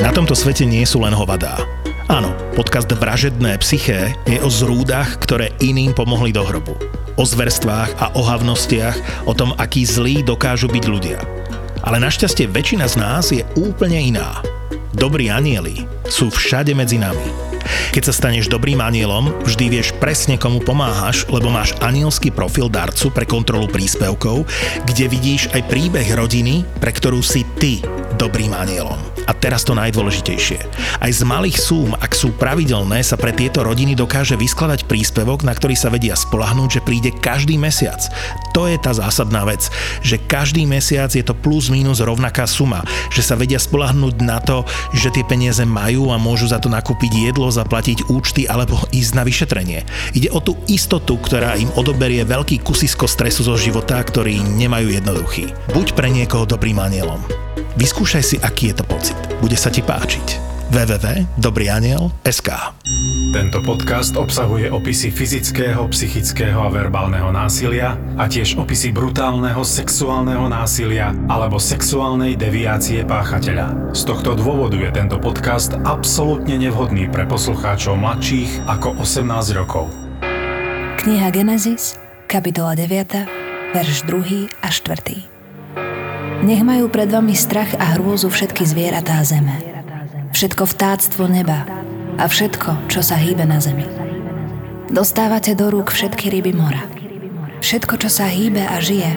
Na 0.00 0.08
tomto 0.16 0.32
svete 0.32 0.64
nie 0.64 0.80
sú 0.88 1.04
len 1.04 1.12
hovadá. 1.12 1.60
Áno, 2.08 2.32
podcast 2.56 2.88
Vražedné 2.88 3.60
psyché 3.60 4.16
je 4.24 4.40
o 4.40 4.48
zrúdach, 4.48 5.20
ktoré 5.20 5.52
iným 5.60 5.92
pomohli 5.92 6.32
do 6.32 6.40
hrobu. 6.40 6.72
O 7.20 7.24
zverstvách 7.28 8.00
a 8.00 8.08
ohavnostiach, 8.16 9.28
o 9.28 9.36
tom, 9.36 9.52
akí 9.60 9.84
zlí 9.84 10.24
dokážu 10.24 10.72
byť 10.72 10.84
ľudia. 10.88 11.20
Ale 11.84 12.00
našťastie 12.00 12.48
väčšina 12.48 12.88
z 12.88 12.96
nás 12.96 13.28
je 13.28 13.44
úplne 13.60 14.00
iná. 14.00 14.40
Dobrí 14.96 15.28
anieli 15.28 15.84
sú 16.08 16.32
všade 16.32 16.72
medzi 16.72 16.96
nami. 16.96 17.52
Keď 17.92 18.02
sa 18.08 18.16
staneš 18.16 18.48
dobrým 18.48 18.80
anielom, 18.80 19.36
vždy 19.44 19.68
vieš 19.68 19.92
presne 20.00 20.40
komu 20.40 20.64
pomáhaš, 20.64 21.28
lebo 21.28 21.52
máš 21.52 21.76
anielský 21.84 22.32
profil 22.32 22.72
darcu 22.72 23.12
pre 23.12 23.28
kontrolu 23.28 23.68
príspevkov, 23.68 24.48
kde 24.88 25.12
vidíš 25.12 25.52
aj 25.52 25.68
príbeh 25.68 26.08
rodiny, 26.16 26.64
pre 26.80 26.88
ktorú 26.88 27.20
si 27.20 27.44
ty 27.60 27.84
dobrým 28.16 28.56
anielom. 28.56 28.98
A 29.28 29.32
teraz 29.36 29.62
to 29.62 29.78
najdôležitejšie. 29.78 30.58
Aj 30.98 31.10
z 31.10 31.22
malých 31.22 31.60
súm, 31.60 31.94
ak 31.94 32.10
sú 32.16 32.34
pravidelné, 32.34 32.98
sa 33.06 33.14
pre 33.14 33.30
tieto 33.30 33.62
rodiny 33.62 33.94
dokáže 33.94 34.34
vyskladať 34.34 34.90
príspevok, 34.90 35.46
na 35.46 35.54
ktorý 35.54 35.78
sa 35.78 35.92
vedia 35.92 36.18
spolahnúť, 36.18 36.80
že 36.80 36.84
príde 36.84 37.10
každý 37.14 37.54
mesiac. 37.54 38.00
To 38.56 38.66
je 38.66 38.74
tá 38.80 38.90
zásadná 38.90 39.46
vec, 39.46 39.70
že 40.02 40.18
každý 40.18 40.66
mesiac 40.66 41.12
je 41.14 41.22
to 41.22 41.36
plus 41.36 41.70
minus 41.70 42.02
rovnaká 42.02 42.48
suma, 42.50 42.82
že 43.14 43.22
sa 43.22 43.38
vedia 43.38 43.62
spolahnúť 43.62 44.16
na 44.24 44.42
to, 44.42 44.66
že 44.90 45.14
tie 45.14 45.22
peniaze 45.22 45.62
majú 45.62 46.10
a 46.10 46.18
môžu 46.18 46.50
za 46.50 46.58
to 46.58 46.66
nakúpiť 46.66 47.30
jedlo, 47.30 47.46
zaplatiť 47.46 48.10
účty 48.10 48.50
alebo 48.50 48.82
ísť 48.90 49.12
na 49.14 49.22
vyšetrenie. 49.22 49.86
Ide 50.16 50.34
o 50.34 50.42
tú 50.42 50.58
istotu, 50.66 51.14
ktorá 51.20 51.54
im 51.54 51.70
odoberie 51.78 52.26
veľký 52.26 52.66
kusisko 52.66 53.06
stresu 53.06 53.46
zo 53.46 53.54
života, 53.54 54.00
ktorý 54.02 54.42
nemajú 54.42 54.90
jednoduchý. 54.90 55.52
Buď 55.70 55.94
pre 55.94 56.10
niekoho 56.10 56.48
dobrým 56.48 56.82
anielom. 56.82 57.49
Vyskúšaj 57.78 58.24
si, 58.24 58.36
aký 58.42 58.72
je 58.72 58.82
to 58.82 58.84
pocit. 58.88 59.18
Bude 59.38 59.54
sa 59.54 59.70
ti 59.70 59.84
páčiť 59.84 60.50
www.dobrýaniel.sk 60.70 62.48
Tento 63.34 63.58
podcast 63.66 64.14
obsahuje 64.14 64.70
opisy 64.70 65.10
fyzického, 65.10 65.82
psychického 65.90 66.62
a 66.62 66.70
verbálneho 66.70 67.34
násilia 67.34 67.98
a 68.14 68.30
tiež 68.30 68.54
opisy 68.54 68.94
brutálneho 68.94 69.66
sexuálneho 69.66 70.46
násilia 70.46 71.10
alebo 71.26 71.58
sexuálnej 71.58 72.38
deviácie 72.38 73.02
páchateľa. 73.02 73.90
Z 73.90 74.14
tohto 74.14 74.38
dôvodu 74.38 74.78
je 74.78 74.90
tento 74.94 75.18
podcast 75.18 75.74
absolútne 75.82 76.54
nevhodný 76.54 77.10
pre 77.10 77.26
poslucháčov 77.26 77.98
mladších 77.98 78.70
ako 78.70 78.94
18 79.02 79.58
rokov. 79.58 79.90
Kniha 81.02 81.34
Genesis, 81.34 81.98
kapitola 82.30 82.78
9, 82.78 83.74
verš 83.74 84.06
2 84.06 84.62
a 84.62 84.68
4. 84.70 85.39
Nech 86.40 86.64
majú 86.64 86.88
pred 86.88 87.12
vami 87.12 87.36
strach 87.36 87.76
a 87.76 88.00
hrôzu 88.00 88.32
všetky 88.32 88.64
zvieratá 88.64 89.20
zeme. 89.20 89.60
Všetko 90.32 90.64
vtáctvo 90.64 91.28
neba 91.28 91.68
a 92.16 92.24
všetko, 92.24 92.88
čo 92.88 93.04
sa 93.04 93.20
hýbe 93.20 93.44
na 93.44 93.60
zemi. 93.60 93.84
Dostávate 94.88 95.52
do 95.52 95.68
rúk 95.68 95.92
všetky 95.92 96.32
ryby 96.32 96.56
mora. 96.56 96.80
Všetko, 97.60 98.00
čo 98.00 98.08
sa 98.08 98.24
hýbe 98.32 98.64
a 98.64 98.80
žije, 98.80 99.12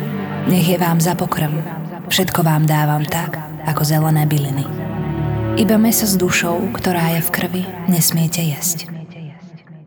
nech 0.52 0.68
je 0.68 0.76
vám 0.76 1.00
za 1.00 1.16
pokrm. 1.16 1.64
Všetko 2.12 2.44
vám 2.44 2.68
dávam 2.68 3.08
tak, 3.08 3.40
ako 3.64 3.88
zelené 3.88 4.28
byliny. 4.28 4.68
Iba 5.56 5.80
meso 5.80 6.04
s 6.04 6.20
dušou, 6.20 6.76
ktorá 6.76 7.16
je 7.16 7.22
v 7.24 7.30
krvi, 7.32 7.64
nesmiete 7.88 8.44
jesť. 8.44 8.92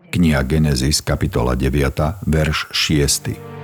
Kniha 0.09 0.41
Genesis, 0.49 1.05
kapitola 1.05 1.53
9, 1.53 2.25
verš 2.25 2.73
6. 2.73 3.56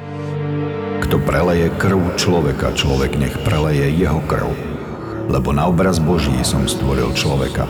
Kto 1.02 1.18
preleje 1.18 1.66
krv 1.82 2.14
človeka, 2.14 2.78
človek 2.78 3.18
nech 3.18 3.34
preleje 3.42 3.90
jeho 3.90 4.22
krv. 4.30 4.54
Lebo 5.26 5.50
na 5.50 5.66
obraz 5.66 5.98
Boží 5.98 6.30
som 6.46 6.62
stvoril 6.70 7.10
človeka. 7.18 7.66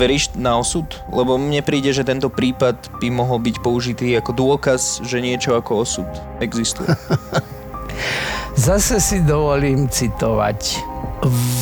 Veríš 0.00 0.32
na 0.32 0.56
osud? 0.56 0.88
Lebo 1.12 1.36
mne 1.36 1.60
príde, 1.60 1.92
že 1.92 2.08
tento 2.08 2.32
prípad 2.32 3.04
by 3.04 3.08
mohol 3.12 3.36
byť 3.36 3.56
použitý 3.60 4.16
ako 4.16 4.32
dôkaz, 4.32 5.04
že 5.04 5.20
niečo 5.20 5.60
ako 5.60 5.84
osud 5.84 6.08
existuje. 6.40 6.88
Zase 8.56 8.96
si 8.96 9.20
dovolím 9.20 9.92
citovať. 9.92 10.80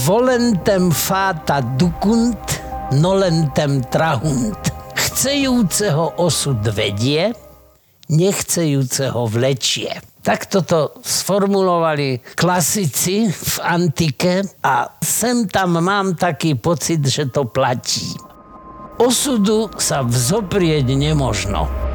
Volentem 0.07 0.95
fata 0.95 1.65
dukunt, 1.65 2.63
nolentem 2.95 3.83
trahunt. 3.91 4.71
Chcejúceho 4.95 6.15
osud 6.21 6.63
vedie, 6.71 7.35
nechcejúceho 8.11 9.27
vlečie. 9.27 9.91
Takto 10.27 10.67
to 10.67 10.81
sformulovali 11.07 12.35
klasici 12.35 13.31
v 13.31 13.55
antike 13.63 14.43
a 14.67 14.91
sem 14.99 15.47
tam 15.47 15.79
mám 15.79 16.19
taký 16.19 16.59
pocit, 16.59 16.99
že 17.07 17.31
to 17.31 17.47
platí. 17.47 18.11
Osudu 18.99 19.71
sa 19.79 20.03
vzoprieť 20.03 20.89
nemožno. 20.99 21.95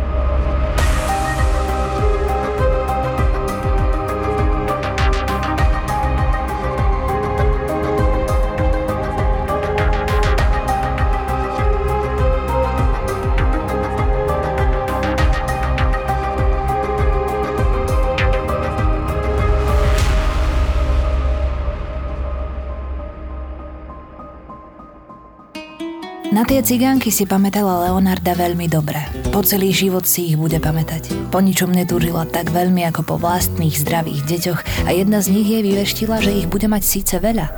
Tie 26.62 26.78
cigánky 26.78 27.10
si 27.10 27.26
pamätala 27.26 27.90
Leonarda 27.90 28.38
veľmi 28.38 28.70
dobre. 28.70 29.02
Po 29.34 29.42
celý 29.42 29.74
život 29.74 30.06
si 30.06 30.30
ich 30.30 30.38
bude 30.38 30.62
pamätať. 30.62 31.34
Po 31.34 31.42
ničom 31.42 31.74
netúžila 31.74 32.30
tak 32.30 32.54
veľmi 32.54 32.86
ako 32.86 33.02
po 33.02 33.16
vlastných 33.18 33.74
zdravých 33.82 34.22
deťoch 34.30 34.86
a 34.86 34.94
jedna 34.94 35.26
z 35.26 35.34
nich 35.34 35.50
jej 35.50 35.66
vyveštila, 35.66 36.22
že 36.22 36.38
ich 36.38 36.46
bude 36.46 36.70
mať 36.70 36.86
síce 36.86 37.18
veľa, 37.18 37.50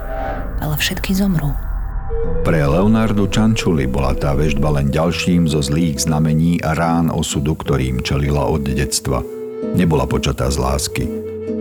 ale 0.64 0.80
všetky 0.80 1.20
zomrú. 1.20 1.52
Pre 2.48 2.56
Leonardu 2.56 3.28
Čančuli 3.28 3.92
bola 3.92 4.16
tá 4.16 4.40
vežba 4.40 4.72
len 4.72 4.88
ďalším 4.88 5.52
zo 5.52 5.60
zlých 5.60 6.08
znamení 6.08 6.64
a 6.64 6.72
rán 6.72 7.12
osudu, 7.12 7.60
ktorým 7.60 8.00
čelila 8.08 8.48
od 8.48 8.64
detstva. 8.64 9.20
Nebola 9.76 10.08
počatá 10.08 10.48
z 10.48 10.64
lásky. 10.64 11.04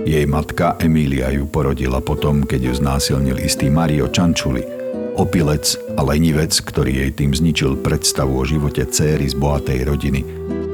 Jej 0.07 0.31
matka 0.31 0.79
Emília 0.79 1.35
ju 1.35 1.51
porodila 1.51 1.99
potom, 1.99 2.47
keď 2.47 2.71
ju 2.71 2.73
znásilnil 2.79 3.43
istý 3.43 3.67
Mario 3.67 4.07
Čančuli– 4.07 4.63
opilec 5.17 5.77
a 5.97 6.01
lenivec, 6.03 6.53
ktorý 6.53 7.07
jej 7.07 7.11
tým 7.13 7.33
zničil 7.37 7.81
predstavu 7.81 8.41
o 8.41 8.45
živote 8.45 8.85
céry 8.89 9.29
z 9.29 9.35
bohatej 9.37 9.85
rodiny, 9.85 10.21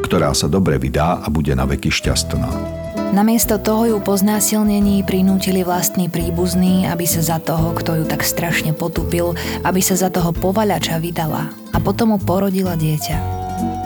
ktorá 0.07 0.35
sa 0.35 0.47
dobre 0.47 0.79
vydá 0.79 1.21
a 1.23 1.27
bude 1.29 1.53
na 1.55 1.67
veky 1.67 1.91
šťastná. 1.91 2.79
Namiesto 3.09 3.57
toho 3.57 3.89
ju 3.89 3.99
po 4.05 4.21
znásilnení 4.21 5.01
prinútili 5.01 5.65
vlastní 5.65 6.13
príbuzní, 6.13 6.85
aby 6.93 7.09
sa 7.09 7.25
za 7.25 7.39
toho, 7.41 7.73
kto 7.73 8.03
ju 8.03 8.05
tak 8.05 8.21
strašne 8.21 8.77
potupil, 8.77 9.33
aby 9.65 9.81
sa 9.81 9.97
za 9.97 10.13
toho 10.13 10.29
povaľača 10.37 11.01
vydala 11.01 11.49
a 11.73 11.79
potom 11.81 12.13
mu 12.13 12.19
porodila 12.21 12.77
dieťa. 12.77 13.17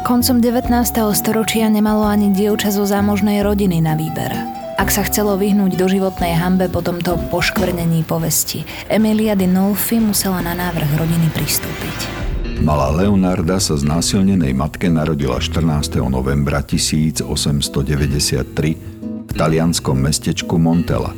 Koncom 0.02 0.42
19. 0.42 0.74
storočia 1.14 1.70
nemalo 1.70 2.02
ani 2.02 2.34
dievča 2.34 2.74
zo 2.74 2.82
zámožnej 2.82 3.46
rodiny 3.46 3.78
na 3.78 3.94
výber. 3.94 4.61
Ak 4.82 4.90
sa 4.90 5.06
chcelo 5.06 5.38
vyhnúť 5.38 5.78
do 5.78 5.86
životnej 5.86 6.34
hambe 6.34 6.66
po 6.66 6.82
tomto 6.82 7.14
poškvrnení 7.30 8.02
povesti, 8.02 8.66
Emilia 8.90 9.38
di 9.38 9.46
Nolfi 9.46 10.02
musela 10.02 10.42
na 10.42 10.58
návrh 10.58 10.98
rodiny 10.98 11.30
pristúpiť. 11.30 11.98
Malá 12.66 12.90
Leonarda 12.90 13.62
sa 13.62 13.78
z 13.78 13.86
násilnenej 13.86 14.50
matke 14.50 14.90
narodila 14.90 15.38
14. 15.38 16.02
novembra 16.10 16.66
1893 16.66 17.22
v 19.22 19.32
talianskom 19.38 20.02
mestečku 20.02 20.58
Montella. 20.58 21.14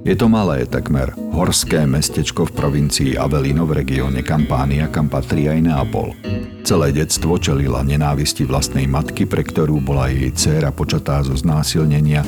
Je 0.00 0.16
to 0.16 0.32
malé, 0.32 0.64
takmer 0.64 1.12
horské 1.36 1.84
mestečko 1.84 2.48
v 2.48 2.56
provincii 2.56 3.20
Avellino 3.20 3.68
v 3.68 3.84
regióne 3.84 4.24
Campania, 4.24 4.88
kam 4.88 5.12
patrí 5.12 5.52
aj 5.52 5.68
Neapol. 5.68 6.16
Celé 6.64 6.96
detstvo 6.96 7.36
čelila 7.36 7.84
nenávisti 7.84 8.48
vlastnej 8.48 8.88
matky, 8.88 9.28
pre 9.28 9.44
ktorú 9.44 9.84
bola 9.84 10.08
jej 10.08 10.32
dcéra 10.32 10.72
počatá 10.72 11.20
zo 11.20 11.36
znásilnenia 11.36 12.24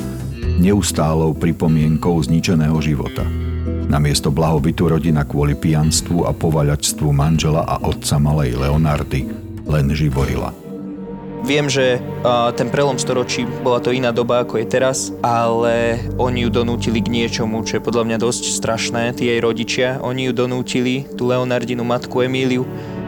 neustálou 0.61 1.33
pripomienkou 1.37 2.17
zničeného 2.21 2.77
života. 2.83 3.25
Namiesto 3.83 4.33
blahobytu 4.33 4.89
rodina 4.89 5.21
kvôli 5.27 5.53
pijanstvu 5.53 6.25
a 6.25 6.31
povaľačstvu 6.33 7.09
manžela 7.13 7.61
a 7.67 7.77
otca 7.83 8.17
malej 8.17 8.57
Leonardy 8.57 9.27
len 9.67 9.91
živorila. 9.93 10.51
Viem, 11.43 11.67
že 11.67 11.99
ten 12.55 12.71
prelom 12.71 12.95
storočí 12.95 13.43
bola 13.43 13.83
to 13.83 13.91
iná 13.91 14.15
doba 14.15 14.47
ako 14.47 14.63
je 14.63 14.67
teraz, 14.71 15.11
ale 15.19 15.99
oni 16.15 16.47
ju 16.47 16.49
donútili 16.63 17.03
k 17.03 17.11
niečomu, 17.11 17.67
čo 17.67 17.77
je 17.77 17.83
podľa 17.83 18.07
mňa 18.07 18.17
dosť 18.23 18.43
strašné, 18.55 19.11
tí 19.11 19.27
jej 19.27 19.43
rodičia. 19.43 19.99
Oni 19.99 20.31
ju 20.31 20.31
donútili, 20.31 21.03
tú 21.19 21.27
Leonardinu 21.27 21.83
matku 21.83 22.23
Emíliu, 22.23 22.63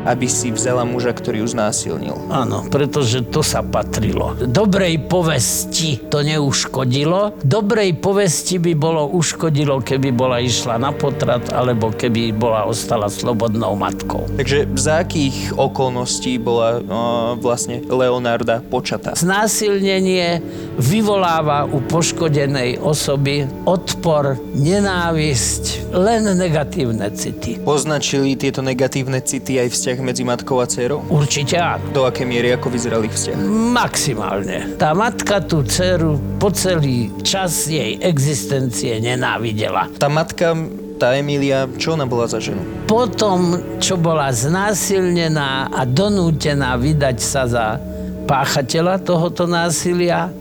aby 0.06 0.30
si 0.30 0.54
vzala 0.54 0.86
muža, 0.86 1.12
ktorý 1.12 1.42
ju 1.42 1.48
znásilnil. 1.52 2.16
Áno, 2.30 2.70
pretože 2.70 3.26
to 3.26 3.42
sa 3.42 3.66
patrilo. 3.66 4.38
Dobrej 4.38 5.10
povesti 5.10 5.98
to 6.08 6.22
neuškodilo. 6.22 7.42
Dobrej 7.42 7.98
povesti 8.00 8.62
by 8.62 8.74
bolo 8.78 9.10
uškodilo, 9.10 9.82
keby 9.82 10.14
bola 10.14 10.38
išla 10.40 10.78
na 10.78 10.94
potrat, 10.94 11.50
alebo 11.52 11.90
keby 11.90 12.32
bola 12.32 12.70
ostala 12.70 13.10
slobodnou 13.10 13.74
matkou. 13.74 14.30
Takže 14.38 14.70
za 14.78 15.02
akých 15.02 15.58
okolností 15.58 16.38
bola 16.38 16.80
no, 16.80 17.34
vlastne 17.42 17.82
Leonarda 17.90 18.62
počatá? 18.62 19.18
Znásilnenie 19.18 20.40
vyvoláva 20.78 21.66
u 21.66 21.82
poškodenej 21.82 22.78
osoby 22.80 23.50
odpor, 23.66 24.38
nenávisť, 24.54 25.96
len 25.96 26.30
negatívne 26.38 27.10
city. 27.16 27.58
Poznačili 27.64 28.38
tieto 28.38 28.62
negatívne 28.62 29.24
city 29.24 29.58
aj 29.64 29.74
vzťah 29.74 29.95
medzi 30.02 30.24
matkou 30.28 30.60
a 30.60 30.68
dcerou? 30.68 31.06
Určite 31.12 31.60
áno. 31.60 31.84
Do 31.92 32.08
aké 32.08 32.24
miery, 32.28 32.56
ako 32.56 32.72
vyzeral 32.72 33.04
ich 33.06 33.14
vzťah? 33.14 33.38
Maximálne. 33.72 34.76
Tá 34.76 34.96
matka 34.96 35.44
tú 35.44 35.62
dceru 35.64 36.18
po 36.40 36.52
celý 36.52 37.12
čas 37.22 37.68
jej 37.70 38.00
existencie 38.02 39.00
nenávidela. 39.00 39.92
Tá 40.00 40.08
matka 40.12 40.56
tá 40.96 41.12
Emília, 41.12 41.68
čo 41.76 41.94
ona 41.94 42.08
bola 42.08 42.24
za 42.24 42.40
ženu? 42.40 42.64
Potom, 42.88 43.60
čo 43.84 44.00
bola 44.00 44.32
znásilnená 44.32 45.68
a 45.68 45.84
donútená 45.84 46.80
vydať 46.80 47.18
sa 47.20 47.44
za 47.44 47.66
páchateľa 48.26 49.04
tohoto 49.04 49.46
násilia, 49.46 50.32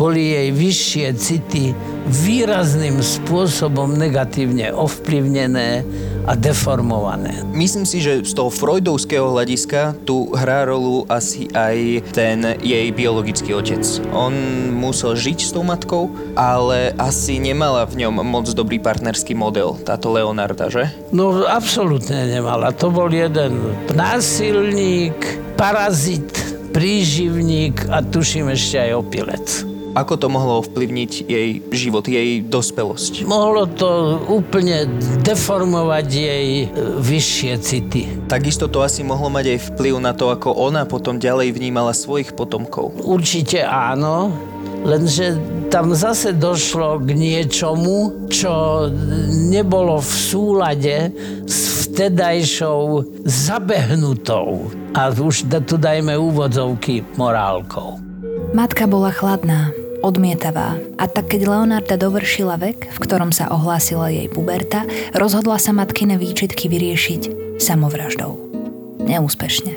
boli 0.00 0.32
jej 0.32 0.48
vyššie 0.48 1.06
city 1.20 1.76
výrazným 2.08 3.04
spôsobom 3.04 4.00
negatívne 4.00 4.72
ovplyvnené 4.72 5.84
a 6.24 6.32
deformované. 6.32 7.44
Myslím 7.52 7.84
si, 7.84 8.00
že 8.00 8.24
z 8.24 8.32
toho 8.32 8.48
freudovského 8.48 9.28
hľadiska 9.28 10.00
tu 10.08 10.32
hrá 10.32 10.64
rolu 10.64 11.04
asi 11.12 11.52
aj 11.52 12.00
ten 12.16 12.56
jej 12.64 12.88
biologický 12.96 13.52
otec. 13.52 13.84
On 14.16 14.32
musel 14.72 15.20
žiť 15.20 15.38
s 15.44 15.52
tou 15.52 15.68
matkou, 15.68 16.08
ale 16.32 16.96
asi 16.96 17.36
nemala 17.36 17.84
v 17.84 18.08
ňom 18.08 18.24
moc 18.24 18.48
dobrý 18.56 18.80
partnerský 18.80 19.36
model, 19.36 19.76
táto 19.84 20.08
Leonarda, 20.16 20.72
že? 20.72 20.88
No, 21.12 21.44
absolútne 21.44 22.24
nemala. 22.24 22.72
To 22.80 22.88
bol 22.88 23.12
jeden 23.12 23.76
násilník, 23.92 25.18
parazit, 25.60 26.32
príživník 26.72 27.84
a 27.92 28.00
tuším 28.00 28.48
ešte 28.48 28.80
aj 28.80 28.90
opilec. 28.96 29.69
Ako 29.90 30.14
to 30.14 30.30
mohlo 30.30 30.62
ovplyvniť 30.62 31.12
jej 31.26 31.50
život, 31.74 32.06
jej 32.06 32.46
dospelosť? 32.46 33.26
Mohlo 33.26 33.66
to 33.66 33.90
úplne 34.30 34.86
deformovať 35.26 36.06
jej 36.06 36.48
e, 36.62 36.66
vyššie 37.02 37.52
city. 37.58 38.02
Takisto 38.30 38.70
to 38.70 38.86
asi 38.86 39.02
mohlo 39.02 39.26
mať 39.26 39.58
aj 39.58 39.58
vplyv 39.74 39.94
na 39.98 40.14
to, 40.14 40.30
ako 40.30 40.54
ona 40.54 40.86
potom 40.86 41.18
ďalej 41.18 41.50
vnímala 41.58 41.90
svojich 41.90 42.38
potomkov. 42.38 42.94
Určite 43.02 43.66
áno, 43.66 44.30
lenže 44.86 45.34
tam 45.74 45.90
zase 45.94 46.38
došlo 46.38 47.02
k 47.02 47.10
niečomu, 47.10 48.30
čo 48.30 48.86
nebolo 49.50 49.98
v 49.98 50.12
súlade 50.14 50.96
s 51.50 51.90
vtedajšou 51.90 53.02
zabehnutou 53.26 54.70
a 54.94 55.10
už 55.10 55.50
tu 55.66 55.74
dajme 55.74 56.14
úvodzovky 56.14 57.02
morálkou. 57.18 58.09
Matka 58.50 58.90
bola 58.90 59.14
chladná, 59.14 59.70
odmietavá 60.02 60.74
a 60.98 61.06
tak 61.06 61.30
keď 61.30 61.46
Leonarda 61.46 61.94
dovršila 61.94 62.58
vek, 62.58 62.90
v 62.90 62.98
ktorom 62.98 63.30
sa 63.30 63.46
ohlásila 63.46 64.10
jej 64.10 64.26
puberta, 64.26 64.82
rozhodla 65.14 65.54
sa 65.62 65.70
matkine 65.70 66.18
výčitky 66.18 66.66
vyriešiť 66.66 67.54
samovraždou. 67.62 68.34
Neúspešne. 69.06 69.70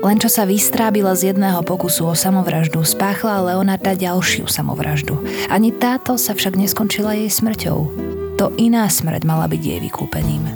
Len 0.00 0.16
čo 0.16 0.32
sa 0.32 0.48
vystrábila 0.48 1.12
z 1.12 1.36
jedného 1.36 1.60
pokusu 1.68 2.08
o 2.08 2.16
samovraždu, 2.16 2.80
spáchla 2.80 3.44
Leonarda 3.52 3.92
ďalšiu 3.92 4.48
samovraždu. 4.48 5.20
Ani 5.52 5.68
táto 5.68 6.16
sa 6.16 6.32
však 6.32 6.56
neskončila 6.56 7.12
jej 7.12 7.28
smrťou. 7.28 7.78
To 8.40 8.56
iná 8.56 8.88
smrť 8.88 9.20
mala 9.28 9.52
byť 9.52 9.60
jej 9.60 9.80
vykúpením. 9.84 10.48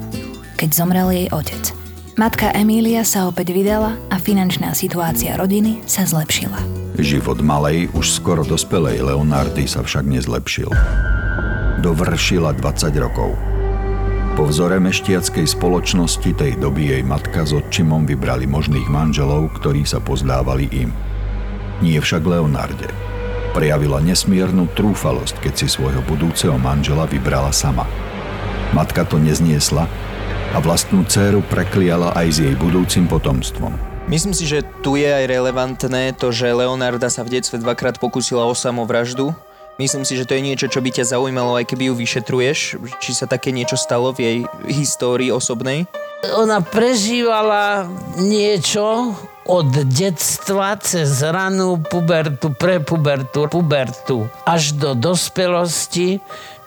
Keď 0.56 0.70
zomrel 0.72 1.12
jej 1.12 1.28
otec. 1.28 1.76
Matka 2.16 2.48
Emília 2.56 3.04
sa 3.04 3.28
opäť 3.28 3.52
vydala 3.52 3.92
a 4.08 4.16
finančná 4.16 4.72
situácia 4.72 5.36
rodiny 5.36 5.84
sa 5.84 6.08
zlepšila. 6.08 6.87
Život 6.98 7.38
malej, 7.46 7.86
už 7.94 8.10
skoro 8.10 8.42
dospelej 8.42 9.06
Leonardy 9.06 9.70
sa 9.70 9.86
však 9.86 10.02
nezlepšil. 10.02 10.66
Dovršila 11.78 12.58
20 12.58 12.90
rokov. 12.98 13.38
Po 14.34 14.42
vzore 14.50 14.82
meštiackej 14.82 15.46
spoločnosti 15.46 16.26
tej 16.34 16.58
doby 16.58 16.90
jej 16.90 17.02
matka 17.06 17.46
s 17.46 17.54
odčimom 17.54 18.02
vybrali 18.02 18.50
možných 18.50 18.90
manželov, 18.90 19.54
ktorí 19.62 19.86
sa 19.86 20.02
pozdávali 20.02 20.66
im. 20.74 20.90
Nie 21.78 22.02
však 22.02 22.26
Leonarde. 22.26 22.90
Prejavila 23.54 24.02
nesmiernu 24.02 24.66
trúfalosť, 24.74 25.38
keď 25.38 25.54
si 25.54 25.66
svojho 25.70 26.02
budúceho 26.02 26.58
manžela 26.58 27.06
vybrala 27.06 27.54
sama. 27.54 27.86
Matka 28.74 29.06
to 29.06 29.22
nezniesla 29.22 29.86
a 30.50 30.58
vlastnú 30.58 31.06
dceru 31.06 31.46
prekliala 31.46 32.10
aj 32.18 32.26
s 32.26 32.38
jej 32.42 32.58
budúcim 32.58 33.06
potomstvom. 33.06 33.87
Myslím 34.08 34.32
si, 34.32 34.48
že 34.48 34.64
tu 34.80 34.96
je 34.96 35.04
aj 35.04 35.28
relevantné 35.28 36.16
to, 36.16 36.32
že 36.32 36.48
Leonarda 36.48 37.12
sa 37.12 37.20
v 37.20 37.36
detstve 37.36 37.60
dvakrát 37.60 38.00
pokusila 38.00 38.40
o 38.48 38.56
samovraždu. 38.56 39.36
Myslím 39.76 40.08
si, 40.08 40.16
že 40.16 40.24
to 40.24 40.32
je 40.32 40.48
niečo, 40.48 40.64
čo 40.64 40.80
by 40.80 40.88
ťa 40.88 41.12
zaujímalo, 41.12 41.60
aj 41.60 41.68
keby 41.68 41.92
ju 41.92 41.94
vyšetruješ. 42.00 42.80
Či 43.04 43.10
sa 43.12 43.28
také 43.28 43.52
niečo 43.52 43.76
stalo 43.76 44.16
v 44.16 44.18
jej 44.24 44.38
histórii 44.64 45.28
osobnej? 45.28 45.84
Ona 46.24 46.64
prežívala 46.64 47.84
niečo 48.16 49.12
od 49.44 49.68
detstva 49.92 50.80
cez 50.80 51.20
ranú 51.20 51.76
pubertu, 51.76 52.48
prepubertu, 52.56 53.44
pubertu 53.44 54.24
až 54.48 54.72
do 54.72 54.96
dospelosti, 54.96 56.16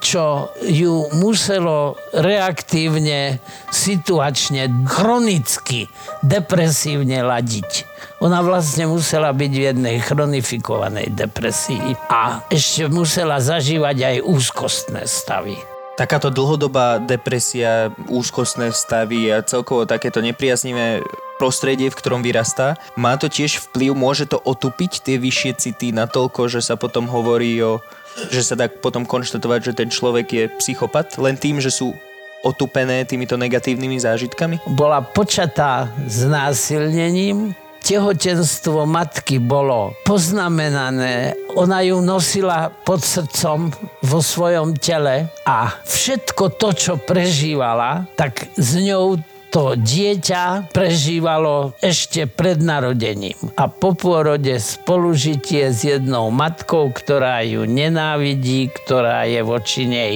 čo 0.02 0.50
ju 0.66 1.08
muselo 1.14 1.96
reaktívne, 2.10 3.38
situačne, 3.70 4.68
chronicky, 4.90 5.88
depresívne 6.26 7.22
ladiť. 7.22 7.86
Ona 8.22 8.42
vlastne 8.42 8.90
musela 8.90 9.30
byť 9.34 9.52
v 9.54 9.66
jednej 9.74 9.98
chronifikovanej 10.02 11.14
depresii 11.14 11.94
a 12.10 12.42
ešte 12.50 12.90
musela 12.90 13.38
zažívať 13.38 13.98
aj 14.02 14.16
úzkostné 14.26 15.06
stavy. 15.06 15.58
Takáto 15.98 16.34
dlhodobá 16.34 16.98
depresia, 16.98 17.94
úzkostné 18.10 18.74
stavy 18.74 19.30
a 19.30 19.46
celkovo 19.46 19.86
takéto 19.86 20.18
nepriaznivé 20.18 21.06
prostredie, 21.42 21.90
v 21.90 21.98
ktorom 21.98 22.22
vyrastá, 22.22 22.78
má 22.94 23.18
to 23.18 23.26
tiež 23.26 23.58
vplyv, 23.70 23.98
môže 23.98 24.30
to 24.30 24.38
otupiť 24.38 25.02
tie 25.02 25.18
vyššie 25.18 25.52
city 25.58 25.90
natoľko, 25.90 26.46
že 26.46 26.62
sa 26.62 26.78
potom 26.78 27.10
hovorí 27.10 27.58
o 27.66 27.82
že 28.30 28.42
sa 28.44 28.56
dá 28.58 28.68
potom 28.68 29.08
konštatovať, 29.08 29.72
že 29.72 29.78
ten 29.78 29.90
človek 29.90 30.28
je 30.32 30.44
psychopat 30.60 31.16
len 31.20 31.36
tým, 31.40 31.60
že 31.60 31.72
sú 31.72 31.96
otupené 32.42 33.06
týmito 33.06 33.38
negatívnymi 33.38 33.98
zážitkami? 34.02 34.56
Bola 34.74 35.02
počatá 35.06 35.90
znásilnením, 36.10 37.54
tehotenstvo 37.82 38.86
matky 38.86 39.42
bolo 39.42 39.98
poznamenané, 40.06 41.34
ona 41.58 41.82
ju 41.82 42.02
nosila 42.02 42.70
pod 42.86 43.02
srdcom 43.02 43.74
vo 44.06 44.20
svojom 44.22 44.78
tele 44.78 45.30
a 45.46 45.74
všetko 45.86 46.58
to, 46.58 46.70
čo 46.74 46.94
prežívala, 47.02 48.06
tak 48.18 48.50
s 48.58 48.78
ňou 48.78 49.18
to 49.52 49.76
dieťa 49.76 50.72
prežívalo 50.72 51.76
ešte 51.84 52.24
pred 52.24 52.64
narodením 52.64 53.36
a 53.60 53.68
po 53.68 53.92
pôrode 53.92 54.56
spolužitie 54.56 55.76
s 55.76 55.84
jednou 55.84 56.32
matkou, 56.32 56.88
ktorá 56.96 57.44
ju 57.44 57.68
nenávidí, 57.68 58.72
ktorá 58.72 59.28
je 59.28 59.44
voči 59.44 59.92
nej 59.92 60.14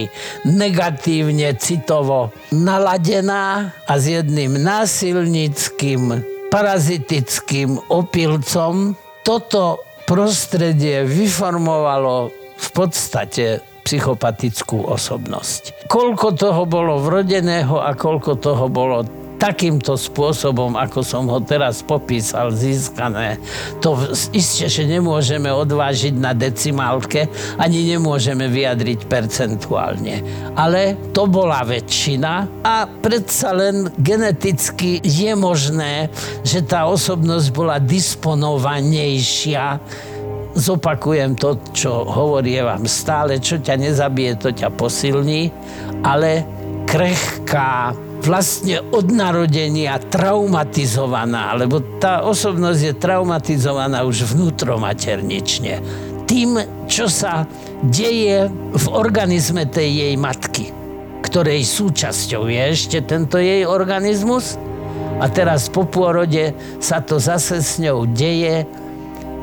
negatívne 0.48 1.52
citovo 1.60 2.32
naladená 2.48 3.76
a 3.84 3.92
s 4.00 4.08
jedným 4.08 4.56
násilnickým 4.56 6.24
parazitickým 6.48 7.76
opilcom. 7.92 8.96
Toto 9.20 9.84
prostredie 10.08 11.04
vyformovalo 11.04 12.32
v 12.56 12.68
podstate 12.72 13.60
psychopatickú 13.84 14.82
osobnosť. 14.90 15.86
Koľko 15.86 16.34
toho 16.34 16.62
bolo 16.66 16.98
vrodeného 16.98 17.78
a 17.78 17.94
koľko 17.94 18.40
toho 18.40 18.66
bolo 18.66 19.25
takýmto 19.36 19.96
spôsobom, 19.96 20.76
ako 20.76 21.04
som 21.04 21.28
ho 21.28 21.40
teraz 21.44 21.84
popísal, 21.84 22.52
získané, 22.52 23.38
to 23.84 23.96
isté, 24.32 24.68
že 24.68 24.88
nemôžeme 24.88 25.52
odvážiť 25.52 26.14
na 26.16 26.32
decimálke, 26.32 27.28
ani 27.60 27.96
nemôžeme 27.96 28.48
vyjadriť 28.48 29.04
percentuálne. 29.06 30.24
Ale 30.56 30.96
to 31.12 31.28
bola 31.28 31.60
väčšina 31.62 32.64
a 32.64 32.88
predsa 32.88 33.52
len 33.52 33.92
geneticky 34.00 35.04
je 35.04 35.32
možné, 35.36 36.08
že 36.40 36.64
tá 36.64 36.88
osobnosť 36.88 37.48
bola 37.52 37.76
disponovanejšia 37.76 39.78
zopakujem 40.56 41.36
to, 41.36 41.60
čo 41.76 42.08
hovorí 42.08 42.56
vám 42.64 42.88
stále, 42.88 43.36
čo 43.36 43.60
ťa 43.60 43.76
nezabije, 43.76 44.40
to 44.40 44.56
ťa 44.56 44.72
posilní, 44.72 45.52
ale 46.00 46.48
krehká 46.88 47.92
vlastne 48.22 48.80
od 48.92 49.12
narodenia 49.12 50.00
traumatizovaná, 50.00 51.56
lebo 51.56 51.80
tá 52.00 52.24
osobnosť 52.24 52.80
je 52.80 52.94
traumatizovaná 52.96 54.02
už 54.04 54.36
vnútromaternične. 54.36 55.80
Tým, 56.26 56.58
čo 56.90 57.06
sa 57.06 57.46
deje 57.86 58.50
v 58.50 58.86
organizme 58.90 59.68
tej 59.68 59.88
jej 60.06 60.14
matky, 60.18 60.74
ktorej 61.22 61.62
súčasťou 61.62 62.50
je 62.50 62.62
ešte 62.72 62.98
tento 63.04 63.38
jej 63.38 63.62
organizmus. 63.68 64.58
A 65.16 65.32
teraz 65.32 65.72
po 65.72 65.88
pôrode 65.88 66.52
sa 66.76 67.00
to 67.00 67.16
zase 67.16 67.64
s 67.64 67.80
ňou 67.80 68.04
deje 68.04 68.68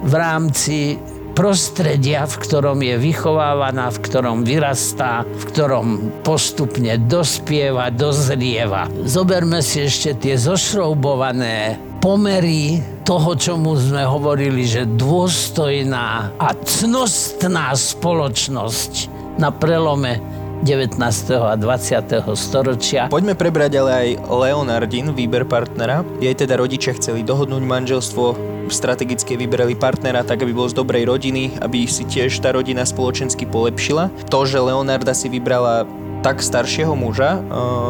v 0.04 0.14
rámci 0.14 1.02
prostredia, 1.34 2.26
v 2.30 2.36
ktorom 2.40 2.80
je 2.82 2.96
vychovávaná, 3.02 3.90
v 3.90 4.00
ktorom 4.06 4.46
vyrastá, 4.46 5.26
v 5.26 5.44
ktorom 5.50 5.88
postupne 6.22 6.96
dospieva, 7.10 7.90
dozrieva. 7.90 8.88
Zoberme 9.04 9.66
si 9.66 9.86
ešte 9.86 10.14
tie 10.18 10.36
zošroubované 10.38 11.82
pomery 12.00 12.80
toho, 13.04 13.36
čomu 13.36 13.76
sme 13.76 14.06
hovorili, 14.06 14.64
že 14.64 14.86
dôstojná 14.86 16.38
a 16.38 16.48
cnostná 16.64 17.74
spoločnosť 17.74 19.12
na 19.42 19.50
prelome 19.50 20.22
19. 20.64 20.96
a 21.44 21.60
20. 21.60 22.24
storočia. 22.40 23.12
Poďme 23.12 23.36
prebrať 23.36 23.84
ale 23.84 23.92
aj 23.92 24.08
Leonardin, 24.32 25.12
výber 25.12 25.44
partnera. 25.44 26.08
Jej 26.24 26.48
teda 26.48 26.56
rodičia 26.56 26.96
chceli 26.96 27.20
dohodnúť 27.20 27.60
manželstvo 27.60 28.26
strategicky 28.72 29.36
vybrali 29.36 29.76
partnera 29.76 30.24
tak, 30.24 30.40
aby 30.40 30.56
bol 30.56 30.72
z 30.72 30.80
dobrej 30.80 31.04
rodiny, 31.04 31.60
aby 31.60 31.84
si 31.84 32.08
tiež 32.08 32.40
tá 32.40 32.56
rodina 32.56 32.88
spoločensky 32.88 33.44
polepšila. 33.44 34.08
To, 34.32 34.48
že 34.48 34.64
Leonarda 34.64 35.12
si 35.12 35.28
vybrala 35.28 35.84
tak 36.24 36.40
staršieho 36.40 36.96
muža, 36.96 37.44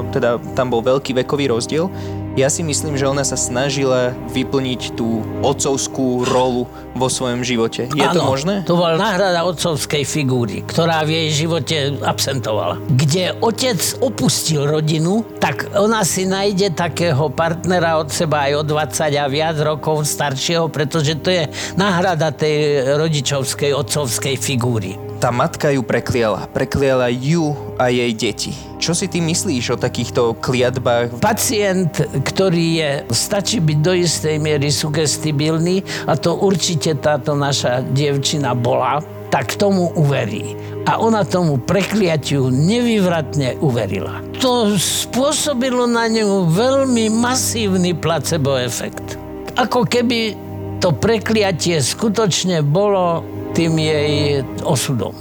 teda 0.10 0.42
tam 0.58 0.74
bol 0.74 0.82
veľký 0.82 1.14
vekový 1.22 1.54
rozdiel, 1.54 1.94
ja 2.34 2.50
si 2.50 2.66
myslím, 2.66 2.98
že 2.98 3.06
ona 3.06 3.22
sa 3.22 3.38
snažila 3.38 4.18
vyplniť 4.34 4.98
tú 4.98 5.22
otcovskú 5.46 6.26
rolu 6.26 6.66
vo 6.98 7.08
svojom 7.10 7.46
živote. 7.46 7.90
Je 7.94 8.02
ano, 8.02 8.14
to 8.14 8.22
možné? 8.26 8.56
to 8.66 8.74
bola 8.74 8.98
náhrada 8.98 9.46
otcovskej 9.46 10.02
figúry, 10.06 10.66
ktorá 10.66 11.06
v 11.06 11.14
jej 11.14 11.46
živote 11.46 11.78
absentovala. 12.02 12.82
Kde 12.90 13.38
otec 13.38 13.78
opustil 14.02 14.66
rodinu, 14.66 15.22
tak 15.38 15.70
ona 15.78 16.02
si 16.02 16.26
nájde 16.26 16.74
takého 16.74 17.30
partnera 17.30 18.02
od 18.02 18.10
seba 18.10 18.50
aj 18.50 18.62
o 18.62 18.64
20 18.66 19.14
a 19.14 19.26
viac 19.30 19.58
rokov 19.62 20.06
staršieho, 20.06 20.70
pretože 20.74 21.18
to 21.22 21.30
je 21.30 21.46
náhrada 21.78 22.34
tej 22.34 22.82
rodičovskej, 22.98 23.78
otcovskej 23.78 24.36
figúry 24.42 24.98
tá 25.24 25.32
matka 25.32 25.72
ju 25.72 25.80
prekliala. 25.80 26.52
Prekliala 26.52 27.08
ju 27.08 27.56
a 27.80 27.88
jej 27.88 28.12
deti. 28.12 28.52
Čo 28.84 28.92
si 28.92 29.08
ty 29.08 29.24
myslíš 29.24 29.66
o 29.72 29.78
takýchto 29.80 30.36
kliatbách? 30.44 31.24
Pacient, 31.24 32.04
ktorý 32.04 32.66
je, 32.84 32.92
stačí 33.16 33.64
byť 33.64 33.80
do 33.80 33.96
istej 33.96 34.36
miery 34.44 34.76
sugestibilný 34.76 35.88
a 36.04 36.20
to 36.20 36.36
určite 36.36 37.00
táto 37.00 37.32
naša 37.32 37.80
dievčina 37.80 38.52
bola, 38.52 39.00
tak 39.32 39.56
tomu 39.56 39.88
uverí. 39.96 40.60
A 40.84 41.00
ona 41.00 41.24
tomu 41.24 41.64
prekliatiu 41.64 42.52
nevyvratne 42.52 43.56
uverila. 43.64 44.20
To 44.44 44.76
spôsobilo 44.76 45.88
na 45.88 46.12
ňu 46.12 46.52
veľmi 46.52 47.08
masívny 47.08 47.96
placebo 47.96 48.60
efekt. 48.60 49.16
Ako 49.56 49.88
keby 49.88 50.36
to 50.84 50.92
prekliatie 50.92 51.80
skutočne 51.80 52.60
bolo 52.68 53.24
tým 53.56 53.80
jej 53.80 54.44
osudom. 54.68 55.16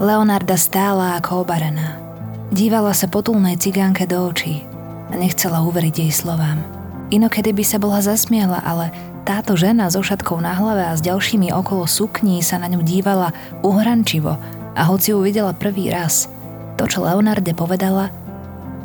Leonarda 0.00 0.56
stála 0.56 1.20
ako 1.20 1.44
obarená. 1.44 1.95
Dívala 2.50 2.94
sa 2.94 3.10
potulnej 3.10 3.58
cigánke 3.58 4.06
do 4.06 4.26
očí 4.26 4.62
a 5.10 5.14
nechcela 5.18 5.62
uveriť 5.66 5.94
jej 6.06 6.12
slovám. 6.14 6.62
Inokedy 7.10 7.54
by 7.54 7.64
sa 7.66 7.78
bola 7.78 8.02
zasmiela, 8.02 8.58
ale 8.62 8.90
táto 9.26 9.54
žena 9.54 9.90
so 9.90 10.02
šatkou 10.02 10.38
na 10.42 10.54
hlave 10.54 10.82
a 10.86 10.96
s 10.98 11.02
ďalšími 11.02 11.54
okolo 11.54 11.86
sukní 11.86 12.42
sa 12.42 12.58
na 12.58 12.66
ňu 12.70 12.82
dívala 12.82 13.34
uhrančivo 13.62 14.38
a 14.74 14.82
hoci 14.86 15.14
ju 15.14 15.22
videla 15.22 15.54
prvý 15.54 15.90
raz, 15.90 16.30
to, 16.78 16.86
čo 16.86 17.02
Leonarde 17.06 17.54
povedala, 17.54 18.10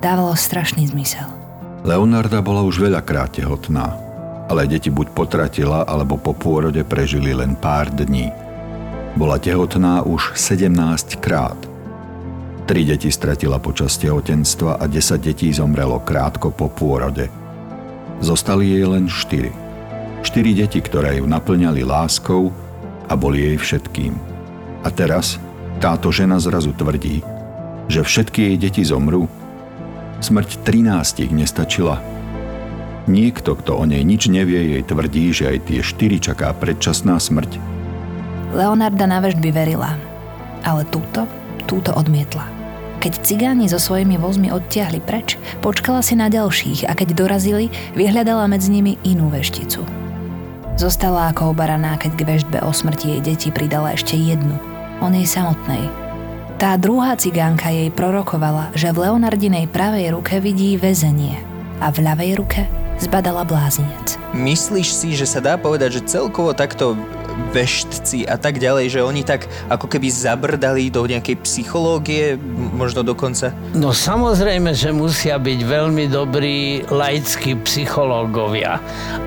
dávalo 0.02 0.34
strašný 0.38 0.90
zmysel. 0.90 1.26
Leonarda 1.82 2.42
bola 2.46 2.62
už 2.62 2.78
veľakrát 2.82 3.34
tehotná 3.34 4.12
ale 4.52 4.68
deti 4.68 4.92
buď 4.92 5.16
potratila, 5.16 5.88
alebo 5.88 6.20
po 6.20 6.36
pôrode 6.36 6.84
prežili 6.84 7.32
len 7.32 7.56
pár 7.56 7.88
dní. 7.88 8.36
Bola 9.16 9.40
tehotná 9.40 10.04
už 10.04 10.36
17 10.36 11.24
krát. 11.24 11.71
Tri 12.72 12.88
deti 12.88 13.12
stratila 13.12 13.60
počas 13.60 14.00
tehotenstva 14.00 14.80
a 14.80 14.88
10 14.88 15.20
detí 15.20 15.52
zomrelo 15.52 16.00
krátko 16.08 16.56
po 16.56 16.72
pôrode. 16.72 17.28
Zostali 18.24 18.72
jej 18.72 18.88
len 18.88 19.12
4. 19.12 20.24
4 20.24 20.56
deti, 20.56 20.80
ktoré 20.80 21.20
ju 21.20 21.28
naplňali 21.28 21.84
láskou 21.84 22.48
a 23.12 23.14
boli 23.20 23.44
jej 23.44 23.58
všetkým. 23.60 24.16
A 24.82 24.88
teraz 24.88 25.36
táto 25.84 26.16
žena 26.16 26.40
zrazu 26.40 26.72
tvrdí, 26.72 27.20
že 27.92 28.08
všetky 28.08 28.56
jej 28.56 28.56
deti 28.56 28.88
zomrú. 28.88 29.28
Smrť 30.24 30.64
13 30.64 31.28
nestačila 31.28 32.00
Niekto, 33.04 33.60
kto 33.60 33.76
o 33.76 33.84
nej 33.84 34.00
nič 34.08 34.32
nevie, 34.32 34.80
jej 34.80 34.84
tvrdí, 34.88 35.36
že 35.36 35.52
aj 35.52 35.68
tie 35.68 35.84
štyri 35.84 36.24
čaká 36.24 36.56
predčasná 36.56 37.20
smrť. 37.20 37.60
Leonarda 38.56 39.12
navždy 39.12 39.52
verila, 39.52 40.00
ale 40.64 40.88
túto, 40.88 41.28
túto 41.68 41.92
odmietla. 41.92 42.61
Keď 43.02 43.26
cigáni 43.26 43.66
so 43.66 43.82
svojimi 43.82 44.22
vozmi 44.22 44.54
odtiahli 44.54 45.02
preč, 45.02 45.34
počkala 45.66 46.06
si 46.06 46.14
na 46.14 46.30
ďalších 46.30 46.86
a 46.86 46.94
keď 46.94 47.18
dorazili, 47.18 47.74
vyhľadala 47.98 48.46
medzi 48.46 48.70
nimi 48.70 49.02
inú 49.02 49.26
vešticu. 49.34 49.82
Zostala 50.78 51.34
ako 51.34 51.50
obaraná, 51.50 51.98
keď 51.98 52.12
k 52.14 52.22
veštbe 52.30 52.62
o 52.62 52.70
smrti 52.70 53.18
jej 53.18 53.22
deti 53.26 53.50
pridala 53.50 53.98
ešte 53.98 54.14
jednu, 54.14 54.54
o 55.02 55.10
nej 55.10 55.26
samotnej. 55.26 55.90
Tá 56.62 56.78
druhá 56.78 57.18
cigánka 57.18 57.74
jej 57.74 57.90
prorokovala, 57.90 58.70
že 58.78 58.94
v 58.94 59.10
Leonardinej 59.10 59.66
pravej 59.66 60.14
ruke 60.14 60.38
vidí 60.38 60.78
väzenie 60.78 61.42
a 61.82 61.90
v 61.90 62.06
ľavej 62.06 62.32
ruke 62.38 62.70
zbadala 63.02 63.42
blázinec. 63.50 64.22
Myslíš 64.38 64.94
si, 64.94 65.18
že 65.18 65.26
sa 65.26 65.42
dá 65.42 65.58
povedať, 65.58 65.98
že 65.98 66.06
celkovo 66.06 66.54
takto 66.54 66.94
veštci 67.52 68.26
a 68.26 68.40
tak 68.40 68.58
ďalej, 68.64 68.98
že 68.98 69.02
oni 69.04 69.22
tak 69.28 69.46
ako 69.68 69.92
keby 69.92 70.08
zabrdali 70.08 70.88
do 70.88 71.04
nejakej 71.04 71.44
psychológie, 71.44 72.40
možno 72.76 73.04
dokonca? 73.04 73.52
No 73.76 73.92
samozrejme, 73.92 74.72
že 74.72 74.96
musia 74.96 75.36
byť 75.36 75.60
veľmi 75.68 76.08
dobrí 76.08 76.88
laickí 76.88 77.60
psychológovia. 77.68 78.80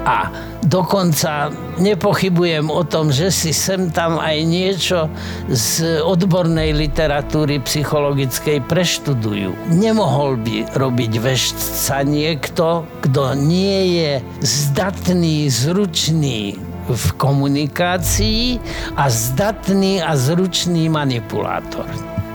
A 0.09 0.33
dokonca 0.65 1.53
nepochybujem 1.77 2.73
o 2.73 2.83
tom, 2.89 3.13
že 3.13 3.29
si 3.29 3.53
sem 3.53 3.93
tam 3.93 4.17
aj 4.17 4.37
niečo 4.45 5.13
z 5.53 6.01
odbornej 6.01 6.73
literatúry 6.73 7.61
psychologickej 7.61 8.65
preštudujú. 8.65 9.53
Nemohol 9.69 10.41
by 10.41 10.73
robiť 10.73 11.13
veštca 11.21 12.05
niekto, 12.09 12.89
kto 13.05 13.37
nie 13.37 14.01
je 14.01 14.13
zdatný, 14.41 15.53
zručný 15.53 16.57
v 16.89 17.07
komunikácii 17.17 18.61
a 18.97 19.11
zdatný 19.11 20.03
a 20.03 20.17
zručný 20.17 20.89
manipulátor 20.89 21.87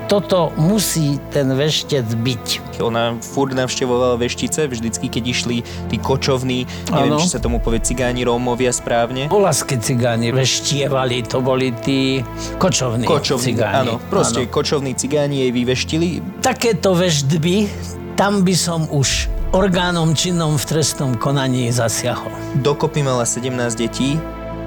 toto 0.10 0.50
musí 0.58 1.22
ten 1.30 1.54
veštec 1.54 2.02
byť. 2.02 2.46
Ona 2.82 3.22
furt 3.22 3.54
navštevovala 3.54 4.18
veštice, 4.18 4.66
vždycky, 4.66 5.06
keď 5.06 5.24
išli 5.30 5.58
tí 5.86 6.02
kočovní, 6.02 6.66
neviem, 6.90 7.14
ano. 7.14 7.22
či 7.22 7.30
sa 7.30 7.38
tomu 7.38 7.62
povie 7.62 7.78
cigáni, 7.86 8.26
Rómovia 8.26 8.74
správne. 8.74 9.30
Olaské 9.30 9.78
cigáni 9.78 10.34
veštievali, 10.34 11.30
to 11.30 11.46
boli 11.46 11.70
tí 11.86 12.26
kočovní, 12.58 13.06
kočovní 13.06 13.54
cigáni. 13.54 13.94
Áno, 13.94 14.02
proste 14.10 14.42
ano. 14.42 14.50
kočovní 14.50 14.98
cigáni 14.98 15.46
jej 15.46 15.52
vyveštili. 15.54 16.42
Takéto 16.42 16.98
veštby, 16.98 17.70
tam 18.18 18.42
by 18.42 18.56
som 18.58 18.90
už 18.90 19.30
orgánom 19.54 20.18
činnom 20.18 20.58
v 20.58 20.64
trestnom 20.66 21.22
konaní 21.22 21.70
zasiahol. 21.70 22.34
Dokopy 22.58 23.06
mala 23.06 23.30
17 23.30 23.78
detí, 23.78 24.18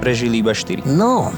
Não. 0.03 0.83
No, 0.85 1.31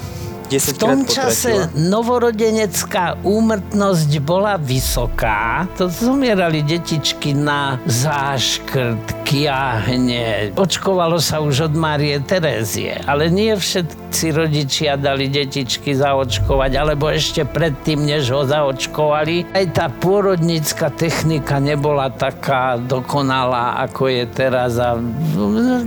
10 0.47 0.75
v 0.75 0.77
tom 0.77 0.99
čase 1.03 1.69
novorodenecká 1.73 3.19
úmrtnosť 3.25 4.11
bola 4.21 4.55
vysoká. 4.61 5.65
To 5.77 5.89
zomierali 5.89 6.61
detičky 6.61 7.33
na 7.33 7.81
záškrt, 7.89 9.25
kiahne. 9.25 10.53
Očkovalo 10.53 11.17
sa 11.17 11.41
už 11.41 11.71
od 11.71 11.73
Márie 11.73 12.21
Terézie, 12.21 13.01
ale 13.09 13.33
nie 13.33 13.57
všetci 13.57 14.25
rodičia 14.31 14.95
dali 14.95 15.27
detičky 15.27 15.97
zaočkovať, 15.97 16.71
alebo 16.77 17.09
ešte 17.09 17.41
predtým, 17.43 18.05
než 18.05 18.29
ho 18.29 18.45
zaočkovali. 18.45 19.51
Aj 19.51 19.65
tá 19.73 19.85
pôrodnícka 19.89 20.93
technika 20.93 21.57
nebola 21.57 22.13
taká 22.13 22.77
dokonalá, 22.77 23.81
ako 23.81 24.07
je 24.07 24.23
teraz 24.29 24.77
a 24.77 24.97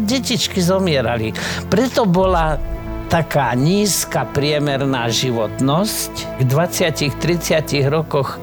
detičky 0.03 0.59
zomierali. 0.59 1.31
Preto 1.71 2.05
bola 2.09 2.59
taká 3.09 3.57
nízka 3.57 4.29
priemerná 4.29 5.09
životnosť. 5.09 6.39
V 6.39 6.43
20-30 6.45 7.89
rokoch 7.89 8.37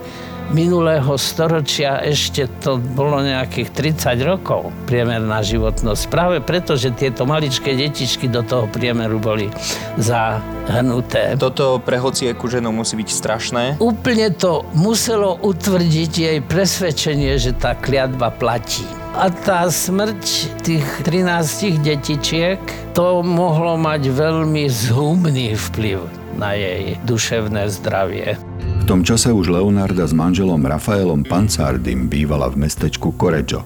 minulého 0.53 1.17
storočia 1.17 2.01
ešte 2.05 2.45
to 2.61 2.77
bolo 2.77 3.17
nejakých 3.21 3.69
30 4.01 4.21
rokov 4.25 4.69
priemerná 4.85 5.41
životnosť. 5.41 6.01
Práve 6.09 6.37
preto, 6.41 6.77
že 6.77 6.93
tieto 6.93 7.25
maličké 7.25 7.73
detičky 7.73 8.29
do 8.29 8.45
toho 8.45 8.65
priemeru 8.69 9.17
boli 9.17 9.49
zahrnuté. 9.97 11.37
Toto 11.37 11.81
pre 11.81 11.97
hocieku 11.97 12.45
ženu 12.45 12.69
musí 12.73 12.97
byť 12.97 13.09
strašné. 13.09 13.63
Úplne 13.81 14.33
to 14.37 14.65
muselo 14.77 15.37
utvrdiť 15.41 16.11
jej 16.13 16.37
presvedčenie, 16.41 17.37
že 17.41 17.53
tá 17.57 17.73
kliatba 17.77 18.29
platí. 18.33 19.04
A 19.15 19.31
tá 19.31 19.63
smrť 19.71 20.21
tých 20.59 20.83
13 21.07 21.79
detičiek, 21.79 22.59
to 22.91 23.23
mohlo 23.23 23.79
mať 23.79 24.11
veľmi 24.11 24.67
zhumný 24.67 25.55
vplyv 25.55 26.03
na 26.35 26.51
jej 26.51 26.99
duševné 27.07 27.71
zdravie. 27.79 28.35
V 28.83 28.83
tom 28.83 29.07
čase 29.07 29.31
už 29.31 29.55
Leonarda 29.55 30.03
s 30.03 30.11
manželom 30.11 30.59
Rafaelom 30.59 31.23
Pancárdim 31.23 32.11
bývala 32.11 32.51
v 32.51 32.67
mestečku 32.67 33.15
Koreggio. 33.15 33.63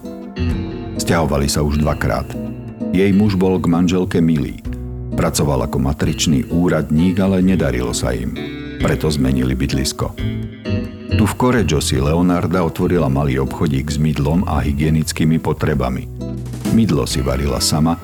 Sťahovali 1.01 1.49
sa 1.49 1.65
už 1.65 1.81
dvakrát. 1.81 2.29
Jej 2.93 3.09
muž 3.17 3.33
bol 3.33 3.57
k 3.57 3.65
manželke 3.73 4.21
milý. 4.21 4.61
Pracoval 5.17 5.65
ako 5.65 5.81
matričný 5.81 6.45
úradník, 6.53 7.17
ale 7.25 7.41
nedarilo 7.41 7.91
sa 7.91 8.13
im. 8.13 8.37
Preto 8.77 9.09
zmenili 9.09 9.57
bydlisko. 9.57 10.13
Tu 11.09 11.23
v 11.25 11.33
Koreggio 11.33 11.81
si 11.81 11.97
Leonarda 11.97 12.61
otvorila 12.61 13.09
malý 13.09 13.41
obchodík 13.41 13.89
s 13.89 13.97
mydlom 13.97 14.45
a 14.45 14.61
hygienickými 14.61 15.41
potrebami. 15.41 16.05
Mydlo 16.77 17.09
si 17.09 17.25
varila 17.25 17.57
sama 17.57 17.97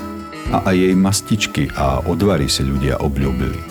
a 0.49 0.65
aj 0.65 0.75
jej 0.75 0.95
mastičky 0.97 1.63
a 1.77 2.01
odvary 2.01 2.49
si 2.49 2.65
ľudia 2.65 2.97
obľúbili. 3.05 3.61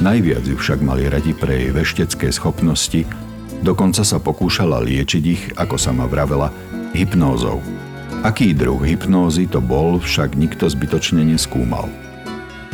Najviac 0.00 0.44
ju 0.46 0.56
však 0.56 0.80
mali 0.86 1.10
radi 1.10 1.34
pre 1.34 1.66
jej 1.66 1.70
veštecké 1.74 2.30
schopnosti, 2.30 3.04
dokonca 3.60 4.06
sa 4.06 4.22
pokúšala 4.22 4.80
liečiť 4.86 5.24
ich, 5.26 5.42
ako 5.58 5.76
sama 5.76 6.06
vravela, 6.06 6.54
hypnózou. 6.94 7.58
Aký 8.20 8.52
druh 8.52 8.80
hypnózy 8.80 9.48
to 9.48 9.58
bol, 9.58 10.00
však 10.00 10.36
nikto 10.36 10.68
zbytočne 10.68 11.24
neskúmal. 11.24 11.88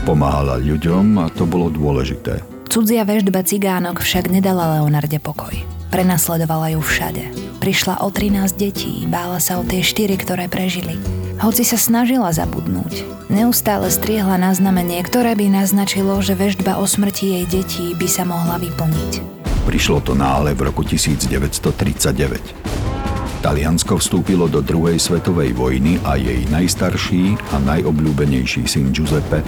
Pomáhala 0.07 0.63
ľuďom 0.63 1.19
a 1.23 1.27
to 1.35 1.47
bolo 1.47 1.67
dôležité. 1.67 2.43
Cudzia 2.71 3.03
väždba 3.03 3.43
cigánok 3.43 4.03
však 4.03 4.31
nedala 4.31 4.79
Leonarde 4.79 5.19
pokoj. 5.19 5.76
Prenasledovala 5.97 6.77
ju 6.77 6.85
všade. 6.85 7.25
Prišla 7.57 8.05
o 8.05 8.13
13 8.13 8.53
detí, 8.53 9.09
bála 9.09 9.41
sa 9.41 9.57
o 9.57 9.65
tie 9.65 9.81
štyri, 9.81 10.21
ktoré 10.21 10.45
prežili. 10.45 11.01
Hoci 11.41 11.65
sa 11.65 11.81
snažila 11.81 12.37
zabudnúť, 12.37 13.09
neustále 13.33 13.89
striehla 13.89 14.37
na 14.37 14.53
znamenie, 14.53 15.01
ktoré 15.01 15.33
by 15.33 15.49
naznačilo, 15.49 16.21
že 16.21 16.37
veždba 16.37 16.77
o 16.77 16.85
smrti 16.85 17.41
jej 17.41 17.45
detí 17.49 17.97
by 17.97 18.13
sa 18.13 18.29
mohla 18.29 18.61
vyplniť. 18.61 19.25
Prišlo 19.65 20.05
to 20.05 20.13
náhle 20.13 20.53
v 20.53 20.69
roku 20.69 20.85
1939. 20.85 23.41
Taliansko 23.41 23.97
vstúpilo 23.97 24.53
do 24.53 24.61
druhej 24.61 25.01
svetovej 25.01 25.57
vojny 25.57 25.97
a 26.05 26.21
jej 26.21 26.45
najstarší 26.53 27.41
a 27.57 27.73
najobľúbenejší 27.73 28.69
syn 28.69 28.93
Giuseppe 28.93 29.41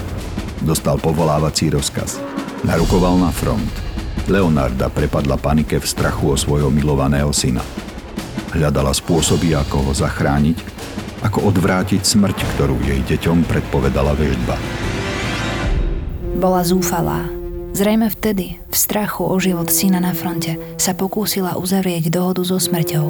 dostal 0.65 0.97
povolávací 0.97 1.69
rozkaz. 1.77 2.17
Narukoval 2.65 3.21
na 3.21 3.29
front– 3.37 3.85
Leonarda 4.29 4.93
prepadla 4.93 5.41
panike 5.41 5.81
v 5.81 5.89
strachu 5.89 6.29
o 6.29 6.37
svojho 6.37 6.69
milovaného 6.69 7.33
syna. 7.33 7.65
Hľadala 8.53 8.93
spôsoby, 8.93 9.57
ako 9.57 9.89
ho 9.89 9.93
zachrániť, 9.97 10.61
ako 11.25 11.49
odvrátiť 11.49 12.05
smrť, 12.05 12.37
ktorú 12.57 12.77
jej 12.85 13.01
deťom 13.09 13.49
predpovedala 13.49 14.13
veždba. 14.13 14.57
Bola 16.37 16.61
zúfalá. 16.61 17.25
Zrejme 17.73 18.13
vtedy, 18.13 18.61
v 18.69 18.77
strachu 18.77 19.25
o 19.25 19.37
život 19.41 19.73
syna 19.73 19.97
na 19.97 20.13
fronte, 20.13 20.61
sa 20.77 20.93
pokúsila 20.93 21.57
uzavrieť 21.57 22.13
dohodu 22.13 22.45
so 22.45 22.61
smrťou. 22.61 23.07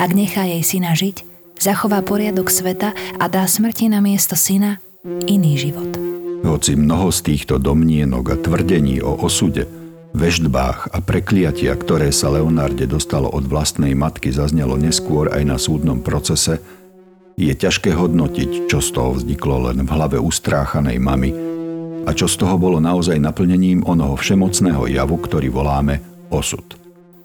Ak 0.00 0.16
nechá 0.16 0.48
jej 0.48 0.64
syna 0.64 0.96
žiť, 0.96 1.28
zachová 1.60 2.00
poriadok 2.00 2.48
sveta 2.48 2.96
a 3.20 3.24
dá 3.28 3.44
smrti 3.44 3.92
na 3.92 4.00
miesto 4.00 4.32
syna 4.32 4.80
iný 5.28 5.60
život. 5.60 5.92
Hoci 6.40 6.72
mnoho 6.72 7.12
z 7.12 7.20
týchto 7.20 7.60
domnienok 7.60 8.24
a 8.32 8.36
tvrdení 8.40 9.04
o 9.04 9.14
osude 9.20 9.81
veždbách 10.12 10.92
a 10.92 10.98
prekliatia, 11.00 11.72
ktoré 11.76 12.12
sa 12.12 12.32
Leonarde 12.32 12.84
dostalo 12.84 13.28
od 13.32 13.48
vlastnej 13.48 13.96
matky, 13.96 14.32
zaznelo 14.32 14.76
neskôr 14.76 15.32
aj 15.32 15.42
na 15.44 15.56
súdnom 15.56 16.04
procese, 16.04 16.60
je 17.36 17.52
ťažké 17.52 17.96
hodnotiť, 17.96 18.68
čo 18.68 18.84
z 18.84 18.88
toho 18.92 19.16
vzniklo 19.16 19.72
len 19.72 19.82
v 19.82 19.90
hlave 19.90 20.20
ustráchanej 20.20 21.00
mamy 21.00 21.32
a 22.04 22.10
čo 22.12 22.28
z 22.28 22.34
toho 22.38 22.58
bolo 22.60 22.82
naozaj 22.82 23.16
naplnením 23.16 23.86
onoho 23.88 24.18
všemocného 24.18 24.90
javu, 24.90 25.16
ktorý 25.16 25.48
voláme 25.48 26.02
osud. 26.28 26.64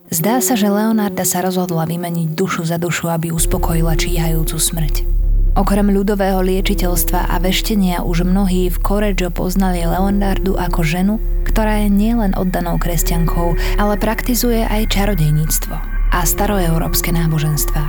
Zdá 0.07 0.39
sa, 0.39 0.55
že 0.55 0.71
Leonarda 0.71 1.27
sa 1.27 1.43
rozhodla 1.43 1.83
vymeniť 1.83 2.31
dušu 2.31 2.63
za 2.63 2.79
dušu, 2.79 3.11
aby 3.11 3.35
uspokojila 3.35 3.99
číhajúcu 3.99 4.55
smrť. 4.55 5.26
Okrem 5.57 5.89
ľudového 5.89 6.37
liečiteľstva 6.45 7.33
a 7.33 7.41
veštenia 7.41 8.05
už 8.05 8.29
mnohí 8.29 8.69
v 8.69 8.77
Koreggio 8.77 9.33
poznali 9.33 9.81
Leonardu 9.81 10.53
ako 10.53 10.85
ženu, 10.85 11.17
ktorá 11.49 11.81
je 11.81 11.89
nielen 11.89 12.37
oddanou 12.37 12.77
kresťankou, 12.77 13.57
ale 13.81 13.97
praktizuje 13.97 14.61
aj 14.69 14.93
čarodejníctvo 14.93 15.73
a 16.13 16.19
staroeurópske 16.21 17.09
náboženstva. 17.09 17.81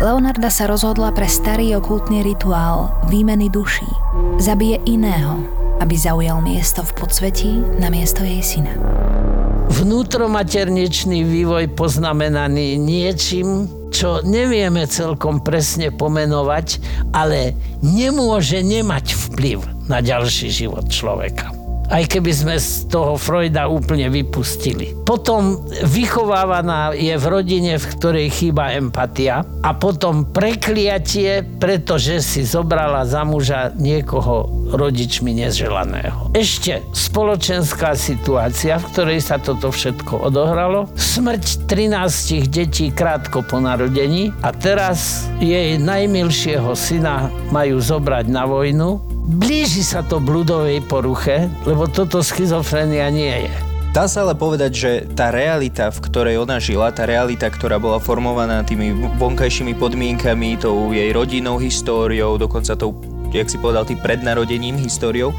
Leonarda 0.00 0.48
sa 0.48 0.64
rozhodla 0.64 1.12
pre 1.12 1.28
starý 1.28 1.76
okultný 1.76 2.24
rituál 2.24 2.88
výmeny 3.12 3.52
duší. 3.52 3.92
Zabije 4.40 4.80
iného, 4.88 5.44
aby 5.84 5.92
zaujal 5.92 6.40
miesto 6.40 6.80
v 6.80 6.96
podsvetí 6.96 7.60
na 7.76 7.92
miesto 7.92 8.24
jej 8.24 8.40
syna. 8.40 8.72
Vnútromaterničný 9.68 11.28
vývoj 11.28 11.76
poznamenaný 11.76 12.80
niečím, 12.80 13.68
čo 13.92 14.24
nevieme 14.24 14.88
celkom 14.88 15.44
presne 15.44 15.92
pomenovať, 15.92 16.80
ale 17.12 17.52
nemôže 17.84 18.64
nemať 18.64 19.14
vplyv 19.28 19.86
na 19.86 20.00
ďalší 20.00 20.48
život 20.48 20.88
človeka 20.88 21.61
aj 21.92 22.08
keby 22.08 22.32
sme 22.32 22.56
z 22.56 22.88
toho 22.88 23.20
Freuda 23.20 23.68
úplne 23.68 24.08
vypustili. 24.08 24.96
Potom 25.04 25.60
vychovávaná 25.84 26.96
je 26.96 27.12
v 27.12 27.26
rodine, 27.28 27.76
v 27.76 27.84
ktorej 27.84 28.32
chýba 28.32 28.72
empatia 28.72 29.44
a 29.60 29.70
potom 29.76 30.24
prekliatie, 30.24 31.44
pretože 31.60 32.24
si 32.24 32.48
zobrala 32.48 33.04
za 33.04 33.28
muža 33.28 33.76
niekoho 33.76 34.48
rodičmi 34.72 35.36
neželaného. 35.36 36.32
Ešte 36.32 36.80
spoločenská 36.96 37.92
situácia, 37.92 38.80
v 38.80 38.88
ktorej 38.88 39.20
sa 39.20 39.36
toto 39.36 39.68
všetko 39.68 40.32
odohralo. 40.32 40.88
Smrť 40.96 41.68
13 41.68 42.48
detí 42.48 42.88
krátko 42.88 43.44
po 43.44 43.60
narodení 43.60 44.32
a 44.40 44.48
teraz 44.56 45.28
jej 45.44 45.76
najmilšieho 45.76 46.72
syna 46.72 47.28
majú 47.52 47.76
zobrať 47.76 48.32
na 48.32 48.48
vojnu 48.48 49.11
Blíži 49.22 49.86
sa 49.86 50.02
to 50.02 50.18
bludovej 50.18 50.82
poruche, 50.82 51.46
lebo 51.62 51.86
toto 51.86 52.26
schizofrenia 52.26 53.06
nie 53.06 53.46
je. 53.46 53.54
Dá 53.94 54.10
sa 54.10 54.26
ale 54.26 54.34
povedať, 54.34 54.72
že 54.74 54.90
tá 55.14 55.30
realita, 55.30 55.94
v 55.94 56.02
ktorej 56.10 56.42
ona 56.42 56.58
žila, 56.58 56.90
tá 56.90 57.06
realita, 57.06 57.46
ktorá 57.46 57.78
bola 57.78 58.02
formovaná 58.02 58.66
tými 58.66 58.90
vonkajšími 59.20 59.78
podmienkami, 59.78 60.58
tou 60.58 60.90
jej 60.90 61.14
rodinnou 61.14 61.60
históriou, 61.62 62.34
dokonca 62.34 62.74
tou, 62.74 62.98
jak 63.30 63.46
si 63.46 63.62
povedal, 63.62 63.86
tým 63.86 64.02
prednarodením 64.02 64.74
históriou, 64.80 65.30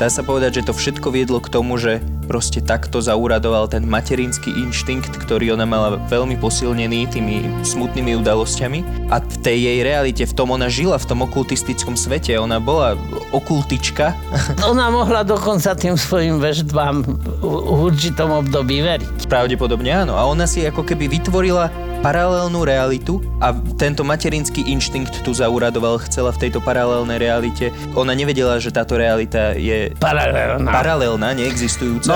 dá 0.00 0.08
sa 0.08 0.24
povedať, 0.24 0.62
že 0.62 0.70
to 0.70 0.72
všetko 0.72 1.12
viedlo 1.12 1.36
k 1.36 1.52
tomu, 1.52 1.76
že 1.76 2.00
proste 2.26 2.58
takto 2.60 2.98
zauradoval 2.98 3.70
ten 3.70 3.86
materinský 3.86 4.50
inštinkt, 4.50 5.14
ktorý 5.16 5.54
ona 5.54 5.64
mala 5.64 5.96
veľmi 6.10 6.36
posilnený 6.42 7.08
tými 7.14 7.46
smutnými 7.62 8.18
udalosťami 8.20 9.08
a 9.14 9.22
v 9.22 9.36
tej 9.40 9.58
jej 9.70 9.78
realite, 9.86 10.22
v 10.26 10.34
tom 10.34 10.50
ona 10.50 10.66
žila, 10.66 10.98
v 10.98 11.06
tom 11.06 11.22
okultistickom 11.22 11.94
svete, 11.94 12.34
ona 12.36 12.58
bola 12.58 12.98
okultička. 13.30 14.12
Ona 14.72 14.90
mohla 14.90 15.22
dokonca 15.22 15.78
tým 15.78 15.94
svojim 15.94 16.42
veždbám 16.42 17.06
v 17.06 17.44
určitom 17.86 18.34
období 18.42 18.82
veriť. 18.82 19.30
Pravdepodobne 19.30 19.92
áno. 19.92 20.18
A 20.18 20.26
ona 20.26 20.48
si 20.48 20.64
ako 20.66 20.82
keby 20.82 21.06
vytvorila 21.06 21.70
paralelnú 22.00 22.62
realitu 22.64 23.18
a 23.40 23.52
tento 23.76 24.06
materinský 24.06 24.62
inštinkt 24.70 25.26
tu 25.26 25.34
zauradoval, 25.34 26.00
chcela 26.08 26.32
v 26.32 26.48
tejto 26.48 26.62
paralelnej 26.62 27.18
realite. 27.18 27.74
Ona 27.98 28.12
nevedela, 28.14 28.60
že 28.60 28.72
táto 28.72 28.94
realita 28.94 29.56
je 29.56 29.92
paralelná, 29.98 30.70
paralelná 30.70 31.28
neexistujúca. 31.36 32.10
No. 32.12 32.15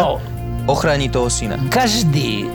Ochráni 0.69 1.11
toho 1.11 1.29
syna. 1.33 1.59
Každý 1.73 2.47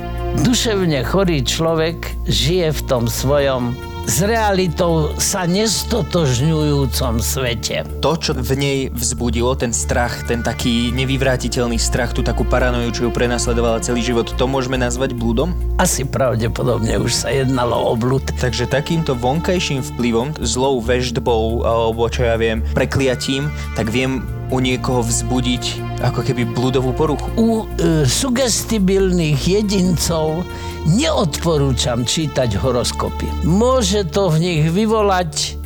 duševne 0.43 1.03
chorý 1.07 1.45
človek 1.45 2.15
žije 2.27 2.73
v 2.75 2.81
tom 2.89 3.07
svojom 3.07 3.75
s 4.05 4.21
realitou 4.21 5.17
sa 5.17 5.49
nestotožňujúcom 5.49 7.17
svete. 7.17 7.81
To, 8.05 8.13
čo 8.13 8.37
v 8.37 8.53
nej 8.53 8.79
vzbudilo, 8.93 9.57
ten 9.57 9.73
strach, 9.73 10.29
ten 10.29 10.45
taký 10.45 10.93
nevyvrátiteľný 10.93 11.81
strach, 11.81 12.13
tú 12.13 12.21
takú 12.21 12.45
paranoju, 12.45 12.93
čo 12.93 13.01
ju 13.09 13.11
prenasledovala 13.11 13.81
celý 13.81 14.05
život, 14.05 14.29
to 14.29 14.45
môžeme 14.45 14.77
nazvať 14.77 15.17
blúdom? 15.17 15.57
Asi 15.81 16.05
pravdepodobne 16.05 17.01
už 17.01 17.17
sa 17.17 17.33
jednalo 17.33 17.73
o 17.73 17.97
blúd. 17.97 18.29
Takže 18.37 18.69
takýmto 18.69 19.17
vonkajším 19.17 19.81
vplyvom, 19.81 20.37
zlou 20.37 20.85
veždbou 20.85 21.65
alebo 21.65 22.05
čo 22.05 22.29
ja 22.29 22.37
viem, 22.37 22.61
prekliatím, 22.77 23.49
tak 23.73 23.89
viem 23.89 24.21
u 24.53 24.57
niekoho 24.61 25.01
vzbudiť 25.01 25.63
ako 26.05 26.21
keby 26.21 26.45
bludovú 26.53 26.93
poruchu. 26.93 27.27
U 27.39 27.49
e, 27.63 28.05
sugestibilných 28.05 29.41
jedincov 29.41 30.45
neodporúčam 30.85 32.05
čítať 32.05 32.59
horoskopy. 32.61 33.47
Môže 33.47 34.05
to 34.05 34.29
v 34.29 34.37
nich 34.41 34.63
vyvolať 34.69 35.57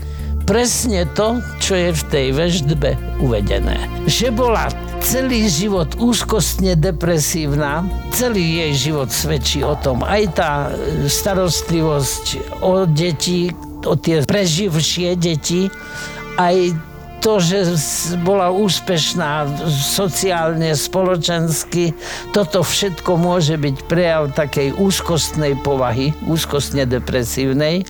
presne 0.48 1.06
to, 1.14 1.44
čo 1.62 1.78
je 1.78 1.90
v 1.94 2.04
tej 2.10 2.28
veždbe 2.34 2.90
uvedené. 3.22 3.78
Že 4.10 4.34
bola 4.34 4.66
celý 5.04 5.46
život 5.46 5.94
úzkostne 6.02 6.74
depresívna, 6.74 7.86
celý 8.16 8.66
jej 8.66 8.90
život 8.90 9.14
svedčí 9.14 9.62
o 9.62 9.78
tom. 9.78 10.02
Aj 10.02 10.24
tá 10.34 10.52
e, 10.72 11.06
starostlivosť 11.06 12.58
o 12.64 12.88
deti, 12.88 13.52
o 13.84 13.94
tie 13.94 14.24
preživšie 14.24 15.20
deti, 15.20 15.68
aj 16.40 16.89
to, 17.20 17.40
že 17.44 17.76
bola 18.24 18.50
úspešná 18.52 19.48
sociálne, 19.70 20.72
spoločensky, 20.74 21.94
toto 22.32 22.64
všetko 22.64 23.20
môže 23.20 23.60
byť 23.60 23.76
prejav 23.86 24.32
takej 24.34 24.80
úzkostnej 24.80 25.60
povahy, 25.60 26.16
úzkostne 26.26 26.88
depresívnej, 26.88 27.84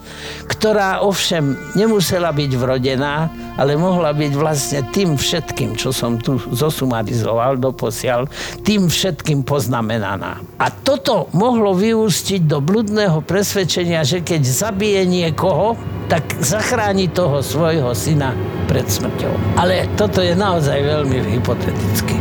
ktorá 0.49 1.05
ovšem 1.05 1.55
nemusela 1.77 2.33
byť 2.33 2.51
vrodená, 2.57 3.29
ale 3.55 3.77
mohla 3.77 4.15
byť 4.15 4.33
vlastne 4.33 4.79
tým 4.89 5.19
všetkým, 5.19 5.77
čo 5.77 5.93
som 5.93 6.17
tu 6.17 6.41
zosumarizoval 6.51 7.61
doposiaľ, 7.61 8.25
tým 8.65 8.89
všetkým 8.89 9.45
poznamenaná. 9.45 10.41
A 10.57 10.67
toto 10.71 11.29
mohlo 11.35 11.75
vyústiť 11.77 12.47
do 12.49 12.63
bludného 12.63 13.21
presvedčenia, 13.21 14.01
že 14.07 14.25
keď 14.25 14.41
zabije 14.43 15.01
niekoho, 15.05 15.77
tak 16.09 16.25
zachráni 16.41 17.05
toho 17.11 17.45
svojho 17.45 17.93
syna 17.93 18.33
pred 18.65 18.89
smrťou. 19.19 19.59
Ale 19.59 19.83
toto 19.99 20.23
je 20.23 20.31
naozaj 20.31 20.79
veľmi 20.79 21.17
hypotetické. 21.35 22.15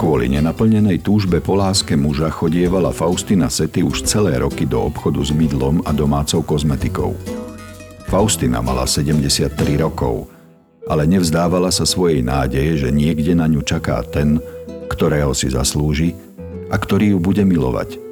Kvôli 0.00 0.26
nenaplnenej 0.34 0.98
túžbe 0.98 1.38
po 1.38 1.54
láske 1.54 1.94
muža 1.94 2.26
chodievala 2.26 2.90
Faustina 2.90 3.46
Sety 3.46 3.86
už 3.86 4.02
celé 4.02 4.34
roky 4.40 4.66
do 4.66 4.82
obchodu 4.82 5.22
s 5.22 5.30
mydlom 5.30 5.84
a 5.86 5.94
domácou 5.94 6.42
kozmetikou. 6.42 7.14
Faustina 8.10 8.58
mala 8.58 8.82
73 8.82 9.54
rokov, 9.78 10.26
ale 10.90 11.06
nevzdávala 11.06 11.70
sa 11.70 11.86
svojej 11.86 12.18
nádeje, 12.18 12.82
že 12.82 12.90
niekde 12.90 13.38
na 13.38 13.46
ňu 13.46 13.62
čaká 13.62 14.02
ten, 14.02 14.42
ktorého 14.90 15.30
si 15.38 15.54
zaslúži 15.54 16.18
a 16.66 16.74
ktorý 16.74 17.14
ju 17.14 17.18
bude 17.22 17.46
milovať– 17.46 17.94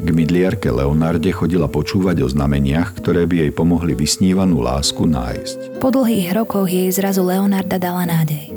k 0.00 0.08
mydliarke 0.08 0.72
Leonarde 0.72 1.28
chodila 1.28 1.68
počúvať 1.68 2.24
o 2.24 2.28
znameniach, 2.32 2.96
ktoré 2.96 3.28
by 3.28 3.46
jej 3.46 3.52
pomohli 3.52 3.92
vysnívanú 3.92 4.64
lásku 4.64 5.04
nájsť. 5.04 5.76
Po 5.76 5.92
dlhých 5.92 6.32
rokoch 6.32 6.72
jej 6.72 6.88
zrazu 6.88 7.20
Leonarda 7.20 7.76
dala 7.76 8.08
nádej. 8.08 8.48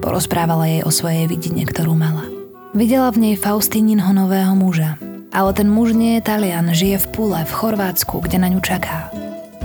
Porozprávala 0.00 0.64
jej 0.64 0.82
o 0.84 0.90
svojej 0.90 1.28
vidine, 1.28 1.68
ktorú 1.68 1.92
mala. 1.92 2.24
Videla 2.72 3.12
v 3.12 3.28
nej 3.28 3.34
Faustininho 3.36 4.08
nového 4.12 4.56
muža. 4.56 4.96
Ale 5.36 5.52
ten 5.52 5.68
muž 5.68 5.92
nie 5.92 6.16
je 6.16 6.24
Talian, 6.24 6.72
žije 6.72 6.96
v 7.04 7.06
Pule, 7.12 7.40
v 7.44 7.52
Chorvátsku, 7.52 8.24
kde 8.24 8.40
na 8.40 8.48
ňu 8.48 8.64
čaká. 8.64 9.12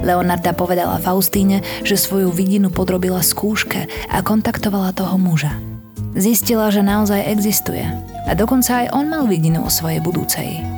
Leonarda 0.04 0.52
povedala 0.52 1.00
Faustíne, 1.00 1.64
že 1.88 1.96
svoju 1.96 2.34
vidinu 2.34 2.68
podrobila 2.68 3.24
skúške 3.24 3.88
a 4.12 4.18
kontaktovala 4.20 4.92
toho 4.92 5.16
muža. 5.16 5.56
Zistila, 6.12 6.68
že 6.74 6.84
naozaj 6.84 7.24
existuje 7.24 7.88
a 8.28 8.32
dokonca 8.36 8.84
aj 8.84 8.88
on 8.92 9.08
mal 9.08 9.24
vidinu 9.32 9.64
o 9.64 9.72
svojej 9.72 10.04
budúcej 10.04 10.71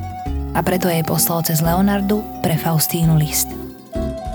a 0.53 0.59
preto 0.61 0.85
jej 0.85 1.01
poslal 1.01 1.41
cez 1.41 1.59
Leonardu 1.59 2.21
pre 2.45 2.53
Faustínu 2.53 3.17
list. 3.17 3.49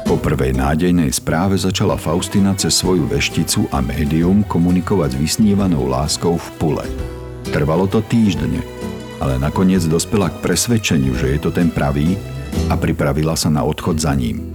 Po 0.09 0.16
prvej 0.16 0.57
nádejnej 0.57 1.12
správe 1.12 1.61
začala 1.61 2.00
Faustina 2.00 2.57
cez 2.57 2.81
svoju 2.81 3.04
vešticu 3.07 3.68
a 3.68 3.85
médium 3.85 4.40
komunikovať 4.40 5.14
s 5.14 5.20
vysnívanou 5.20 5.85
láskou 5.85 6.40
v 6.40 6.48
pule. 6.57 6.87
Trvalo 7.52 7.85
to 7.85 8.00
týždne, 8.00 8.64
ale 9.20 9.37
nakoniec 9.37 9.85
dospela 9.85 10.33
k 10.33 10.40
presvedčeniu, 10.40 11.12
že 11.12 11.37
je 11.37 11.38
to 11.44 11.50
ten 11.52 11.68
pravý 11.68 12.16
a 12.72 12.74
pripravila 12.81 13.37
sa 13.37 13.52
na 13.52 13.61
odchod 13.61 14.00
za 14.00 14.16
ním. 14.16 14.48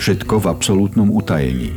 Všetko 0.00 0.40
v 0.40 0.46
absolútnom 0.48 1.12
utajení. 1.12 1.70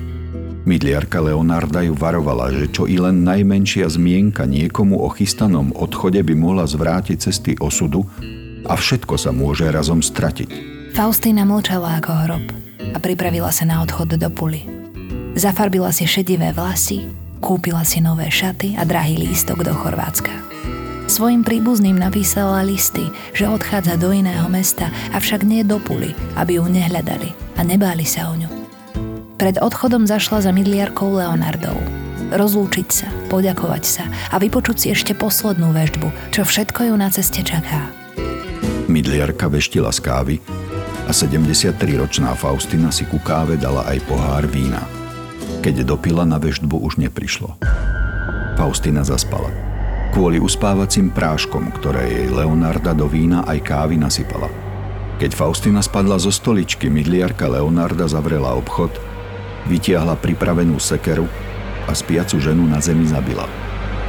Mydliarka 0.68 1.24
Leonarda 1.24 1.84
ju 1.84 1.96
varovala, 1.96 2.52
že 2.52 2.72
čo 2.72 2.88
i 2.88 2.96
len 2.96 3.24
najmenšia 3.24 3.88
zmienka 3.88 4.44
niekomu 4.44 5.00
o 5.00 5.08
chystanom 5.12 5.72
odchode 5.76 6.20
by 6.24 6.36
mohla 6.36 6.64
zvrátiť 6.68 7.18
cesty 7.28 7.56
osudu 7.60 8.08
a 8.68 8.74
všetko 8.76 9.16
sa 9.16 9.32
môže 9.32 9.68
razom 9.72 10.04
stratiť. 10.04 10.50
Faustína 10.94 11.48
mlčala 11.48 12.04
ako 12.04 12.12
hrob 12.28 12.46
a 12.94 12.98
pripravila 13.00 13.52
sa 13.52 13.64
na 13.64 13.84
odchod 13.84 14.20
do 14.20 14.30
puly. 14.32 14.68
Zafarbila 15.38 15.94
si 15.94 16.10
šedivé 16.10 16.52
vlasy, 16.52 17.06
kúpila 17.40 17.86
si 17.86 18.02
nové 18.02 18.28
šaty 18.28 18.76
a 18.76 18.84
drahý 18.84 19.22
lístok 19.22 19.62
do 19.62 19.74
Chorvátska. 19.74 20.34
Svojim 21.08 21.46
príbuzným 21.46 21.96
napísala 21.96 22.68
listy, 22.68 23.08
že 23.32 23.48
odchádza 23.48 23.96
do 23.96 24.12
iného 24.12 24.44
mesta, 24.52 24.92
avšak 25.16 25.48
nie 25.48 25.64
do 25.64 25.80
puly, 25.80 26.12
aby 26.36 26.60
ju 26.60 26.68
nehľadali 26.68 27.32
a 27.56 27.62
nebáli 27.64 28.04
sa 28.04 28.28
o 28.28 28.36
ňu. 28.36 28.50
Pred 29.38 29.62
odchodom 29.62 30.10
zašla 30.10 30.50
za 30.50 30.52
mydliarkou 30.52 31.14
Leonardou. 31.14 31.78
Rozlúčiť 32.34 32.88
sa, 32.92 33.08
poďakovať 33.32 33.84
sa 33.86 34.04
a 34.34 34.42
vypočuť 34.42 34.76
si 34.76 34.88
ešte 34.92 35.16
poslednú 35.16 35.72
väždbu, 35.72 36.34
čo 36.34 36.44
všetko 36.44 36.92
ju 36.92 36.94
na 36.98 37.08
ceste 37.08 37.40
čaká. 37.40 37.88
Mydliarka 38.98 39.46
veštila 39.46 39.94
z 39.94 40.02
kávy 40.02 40.36
a 41.06 41.14
73-ročná 41.14 42.34
Faustina 42.34 42.90
si 42.90 43.06
ku 43.06 43.22
káve 43.22 43.54
dala 43.54 43.86
aj 43.86 44.02
pohár 44.10 44.50
vína. 44.50 44.82
Keď 45.62 45.86
dopila, 45.86 46.26
na 46.26 46.42
veštbu 46.42 46.82
už 46.82 46.98
neprišlo. 46.98 47.62
Faustina 48.58 49.06
zaspala. 49.06 49.54
Kvôli 50.18 50.42
uspávacím 50.42 51.14
práškom, 51.14 51.70
ktoré 51.78 52.10
jej 52.10 52.28
Leonarda 52.34 52.98
do 52.98 53.06
vína 53.06 53.46
aj 53.46 53.70
kávy 53.70 54.02
nasypala. 54.02 54.50
Keď 55.22 55.30
Faustina 55.30 55.86
spadla 55.86 56.18
zo 56.18 56.34
stoličky, 56.34 56.90
mydliarka 56.90 57.46
Leonarda 57.46 58.10
zavrela 58.10 58.58
obchod, 58.58 58.98
vytiahla 59.70 60.18
pripravenú 60.18 60.82
sekeru 60.82 61.30
a 61.86 61.94
spiacu 61.94 62.42
ženu 62.42 62.66
na 62.66 62.82
zemi 62.82 63.06
zabila. 63.06 63.46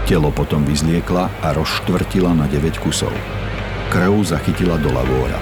Telo 0.08 0.32
potom 0.32 0.64
vyzliekla 0.64 1.28
a 1.44 1.52
rozštvrtila 1.52 2.32
na 2.32 2.48
9 2.48 2.80
kusov 2.80 3.12
krv 3.88 4.20
zachytila 4.20 4.76
do 4.80 4.92
lavóra. 4.92 5.40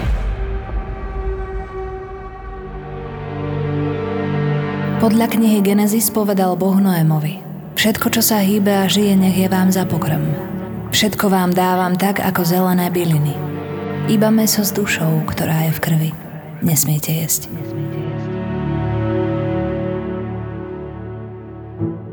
Podľa 5.02 5.26
knihy 5.28 5.60
Genesis 5.60 6.08
povedal 6.08 6.56
Boh 6.56 6.78
Noémovi 6.78 7.46
Všetko, 7.76 8.08
čo 8.08 8.22
sa 8.24 8.40
hýbe 8.40 8.72
a 8.72 8.88
žije, 8.88 9.20
nech 9.20 9.36
je 9.36 9.52
vám 9.52 9.68
za 9.68 9.84
pokrm. 9.84 10.32
Všetko 10.96 11.28
vám 11.28 11.52
dávam 11.52 11.92
tak, 11.92 12.24
ako 12.24 12.40
zelené 12.40 12.88
byliny. 12.88 13.36
Iba 14.08 14.32
meso 14.32 14.64
s 14.64 14.72
dušou, 14.72 15.28
ktorá 15.28 15.68
je 15.68 15.76
v 15.76 15.82
krvi. 15.84 16.10
Nesmiete 16.64 17.12
jesť. 17.12 17.52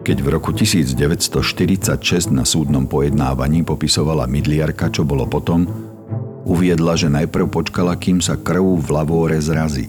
Keď 0.04 0.17
v 0.19 0.28
roku 0.28 0.52
1946 0.52 2.28
na 2.36 2.43
súdnom 2.43 2.84
pojednávaní 2.84 3.63
popisovala 3.63 4.28
Midliarka, 4.28 4.91
čo 4.91 5.08
bolo 5.08 5.24
potom, 5.32 5.83
Uviedla, 6.44 7.00
že 7.00 7.08
najprv 7.08 7.48
počkala, 7.48 7.96
kým 7.96 8.20
sa 8.20 8.36
krv 8.36 8.84
v 8.84 8.88
lavóre 8.92 9.40
zrazí. 9.40 9.88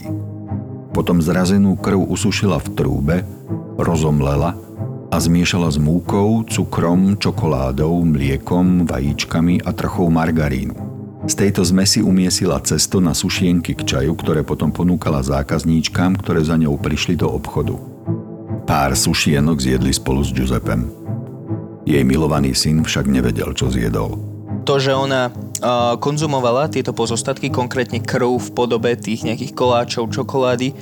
Potom 0.94 1.18
zrazenú 1.18 1.74
krv 1.74 2.06
usušila 2.06 2.62
v 2.62 2.68
trúbe, 2.78 3.16
rozomlela 3.74 4.54
a 5.10 5.16
zmiešala 5.18 5.66
s 5.74 5.78
múkou, 5.82 6.46
cukrom, 6.46 7.18
čokoládou, 7.18 8.06
mliekom, 8.06 8.86
vajíčkami 8.86 9.66
a 9.66 9.74
trochou 9.74 10.06
margarínu. 10.14 10.78
Z 11.26 11.34
tejto 11.42 11.66
zmesi 11.66 11.98
umiesila 12.04 12.62
cesto 12.62 13.02
na 13.02 13.16
sušienky 13.16 13.74
k 13.74 13.82
čaju, 13.82 14.14
ktoré 14.14 14.46
potom 14.46 14.70
ponúkala 14.70 15.26
zákazníčkám, 15.26 16.22
ktoré 16.22 16.46
za 16.46 16.54
ňou 16.54 16.78
prišli 16.78 17.18
do 17.18 17.26
obchodu. 17.34 17.74
Pár 18.62 18.94
sušienok 18.94 19.58
zjedli 19.58 19.90
spolu 19.90 20.22
s 20.22 20.30
Giuseppem. 20.30 20.86
Jej 21.82 22.04
milovaný 22.06 22.54
syn 22.54 22.86
však 22.86 23.10
nevedel, 23.10 23.50
čo 23.56 23.72
zjedol 23.74 24.34
to, 24.64 24.80
že 24.80 24.96
ona 24.96 25.28
uh, 25.60 25.94
konzumovala 26.00 26.72
tieto 26.72 26.90
pozostatky, 26.96 27.52
konkrétne 27.52 28.00
krv 28.02 28.40
v 28.40 28.48
podobe 28.54 28.94
tých 28.98 29.22
nejakých 29.22 29.52
koláčov, 29.52 30.10
čokolády, 30.10 30.74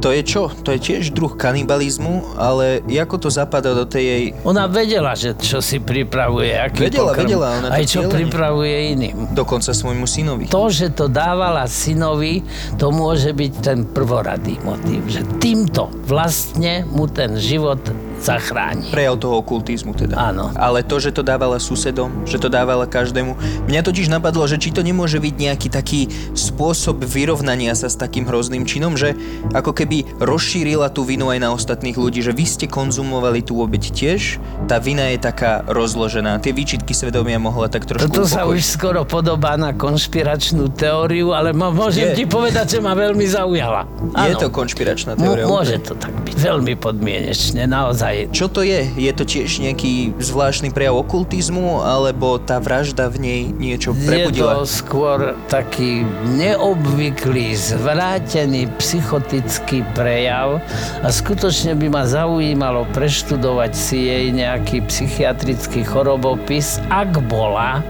to 0.00 0.16
je 0.16 0.24
čo? 0.24 0.48
To 0.64 0.72
je 0.72 0.80
tiež 0.80 1.12
druh 1.12 1.36
kanibalizmu, 1.36 2.40
ale 2.40 2.80
ako 2.88 3.16
to 3.20 3.28
zapadá 3.28 3.76
do 3.76 3.84
tej 3.84 4.04
jej... 4.08 4.24
Ona 4.48 4.64
vedela, 4.64 5.12
že 5.12 5.36
čo 5.36 5.60
si 5.60 5.76
pripravuje, 5.76 6.56
aký 6.56 6.88
Vedela, 6.88 7.12
pokrm, 7.12 7.28
vedela. 7.28 7.48
Ona 7.60 7.68
aj 7.68 7.84
čo 7.84 8.00
pripravuje 8.08 8.96
iným. 8.96 9.36
Dokonca 9.36 9.76
svojmu 9.76 10.08
synovi. 10.08 10.48
To, 10.48 10.72
že 10.72 10.96
to 10.96 11.12
dávala 11.12 11.68
synovi, 11.68 12.40
to 12.80 12.88
môže 12.88 13.36
byť 13.36 13.52
ten 13.60 13.84
prvoradý 13.84 14.56
motív. 14.64 15.04
Že 15.04 15.20
týmto 15.36 15.92
vlastne 16.08 16.88
mu 16.88 17.04
ten 17.04 17.36
život 17.36 17.84
zachráni. 18.20 18.88
Prejav 18.88 19.16
toho 19.16 19.40
okultizmu 19.40 19.92
teda. 19.92 20.14
Áno. 20.14 20.52
Ale 20.54 20.80
to, 20.80 20.96
že 20.96 21.10
to 21.10 21.20
dávala 21.20 21.56
susedom, 21.56 22.24
že 22.24 22.36
to 22.36 22.46
dávala 22.46 22.84
každému, 22.84 23.34
mňa 23.64 23.80
totiž 23.80 24.06
napadlo, 24.06 24.44
že 24.44 24.56
či 24.56 24.70
to 24.70 24.80
nemôže 24.80 25.16
byť 25.16 25.34
nejaký 25.34 25.68
taký 25.68 26.00
spôsob 26.32 27.00
vyrovnania 27.00 27.72
sa 27.72 27.88
s 27.88 27.96
takým 27.96 28.24
hrozným 28.24 28.62
činom, 28.62 28.94
že 28.94 29.16
ako 29.50 29.72
keby 29.72 30.04
rozšírila 30.20 30.88
tú 30.88 31.02
vinu 31.02 31.28
aj 31.28 31.38
na 31.38 31.50
ostatných 31.50 31.96
ľudí, 31.96 32.20
že 32.20 32.30
vy 32.30 32.44
ste 32.44 32.66
konzumovali 32.66 33.40
tú 33.40 33.58
obeď 33.58 33.90
tiež, 33.90 34.36
tá 34.66 34.76
vina 34.76 35.08
je 35.08 35.18
taká 35.18 35.64
rozložená. 35.64 36.38
Tie 36.38 36.52
výčitky 36.52 36.92
svedomia 36.92 37.36
mohla 37.36 37.66
tak 37.66 37.84
trošku 37.84 38.04
Toto 38.06 38.24
sa 38.24 38.44
upokojiť. 38.44 38.52
už 38.52 38.62
skoro 38.62 39.00
podobá 39.02 39.56
na 39.56 39.72
konšpiračnú 39.72 40.68
teóriu, 40.70 41.32
ale 41.32 41.50
mo- 41.50 41.72
môžem 41.72 42.12
Je. 42.12 42.14
ti 42.14 42.24
povedať, 42.26 42.76
že 42.76 42.78
ma 42.78 42.92
veľmi 42.92 43.24
zaujala. 43.24 43.88
Je 44.20 44.34
Áno. 44.34 44.38
to 44.38 44.48
konšpiračná 44.48 45.16
teória. 45.16 45.46
môže 45.46 45.80
to 45.80 45.94
tak 45.94 46.12
byť. 46.20 46.34
Veľmi 46.36 46.74
podmienečne, 46.76 47.64
naozaj. 47.64 48.09
Čo 48.30 48.46
to 48.50 48.60
je? 48.62 48.86
Je 48.98 49.12
to 49.14 49.24
tiež 49.26 49.62
nejaký 49.62 50.14
zvláštny 50.18 50.70
prejav 50.70 50.98
okultizmu, 51.00 51.82
alebo 51.82 52.38
tá 52.40 52.58
vražda 52.62 53.10
v 53.10 53.16
nej 53.22 53.40
niečo 53.50 53.94
Je 53.94 54.06
prebudila? 54.06 54.60
to 54.60 54.68
skôr 54.68 55.34
taký 55.46 56.02
neobvyklý, 56.36 57.54
zvrátený 57.56 58.70
psychotický 58.80 59.82
prejav 59.94 60.62
a 61.00 61.08
skutočne 61.08 61.74
by 61.76 61.86
ma 61.90 62.02
zaujímalo 62.06 62.86
preštudovať 62.94 63.72
si 63.74 64.08
jej 64.08 64.26
nejaký 64.34 64.84
psychiatrický 64.86 65.86
chorobopis, 65.86 66.82
ak 66.90 67.20
bola 67.26 67.84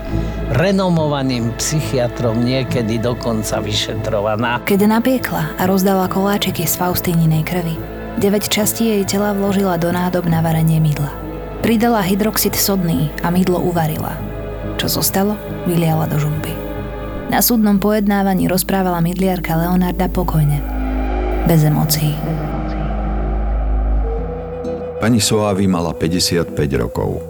renomovaným 0.57 1.55
psychiatrom 1.57 2.43
niekedy 2.43 2.99
dokonca 2.99 3.63
vyšetrovaná. 3.63 4.59
Keď 4.67 4.81
napiekla 4.87 5.55
a 5.57 5.63
rozdala 5.69 6.11
koláčiky 6.11 6.67
z 6.67 6.75
Faustíninej 6.75 7.47
krvi, 7.47 8.00
9 8.21 8.53
častí 8.53 8.85
jej 8.85 9.09
tela 9.09 9.33
vložila 9.33 9.81
do 9.81 9.89
nádob 9.89 10.29
na 10.29 10.45
varenie 10.45 10.77
mydla. 10.77 11.09
Pridala 11.65 12.05
hydroxid 12.05 12.53
sodný 12.53 13.09
a 13.25 13.33
mydlo 13.33 13.57
uvarila. 13.65 14.13
Čo 14.77 15.01
zostalo, 15.01 15.41
vyliala 15.65 16.05
do 16.05 16.21
žumpy. 16.21 16.53
Na 17.33 17.41
súdnom 17.41 17.81
pojednávaní 17.81 18.45
rozprávala 18.45 19.01
mydliarka 19.01 19.57
Leonarda 19.57 20.13
pokojne. 20.13 20.61
Bez 21.49 21.65
emócií. 21.65 22.13
Pani 25.01 25.17
Soavi 25.17 25.65
mala 25.65 25.97
55 25.97 26.53
rokov. 26.77 27.25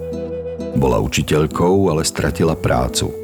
Bola 0.75 0.99
učiteľkou, 0.99 1.87
ale 1.87 2.03
stratila 2.03 2.59
prácu. 2.59 3.15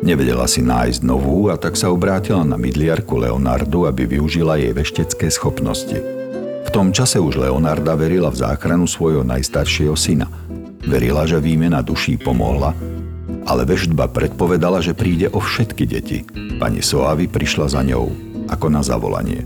Nevedela 0.00 0.48
si 0.48 0.64
nájsť 0.64 1.04
novú 1.04 1.52
a 1.52 1.60
tak 1.60 1.76
sa 1.76 1.92
obrátila 1.92 2.40
na 2.40 2.56
mydliarku 2.56 3.20
Leonardu, 3.20 3.84
aby 3.84 4.16
využila 4.16 4.56
jej 4.56 4.72
veštecké 4.72 5.28
schopnosti. 5.28 6.15
Tom 6.76 6.92
čase 6.92 7.16
už 7.16 7.40
Leonarda 7.40 7.96
verila 7.96 8.28
v 8.28 8.36
záchranu 8.36 8.84
svojho 8.84 9.24
najstaršieho 9.24 9.96
syna. 9.96 10.28
Verila, 10.84 11.24
že 11.24 11.40
výmena 11.40 11.80
duší 11.80 12.20
pomohla, 12.20 12.76
ale 13.48 13.64
veštba 13.64 14.12
predpovedala, 14.12 14.84
že 14.84 14.92
príde 14.92 15.32
o 15.32 15.40
všetky 15.40 15.88
deti. 15.88 16.28
Pani 16.60 16.84
Soavi 16.84 17.32
prišla 17.32 17.72
za 17.72 17.80
ňou, 17.80 18.12
ako 18.52 18.68
na 18.68 18.84
zavolanie. 18.84 19.40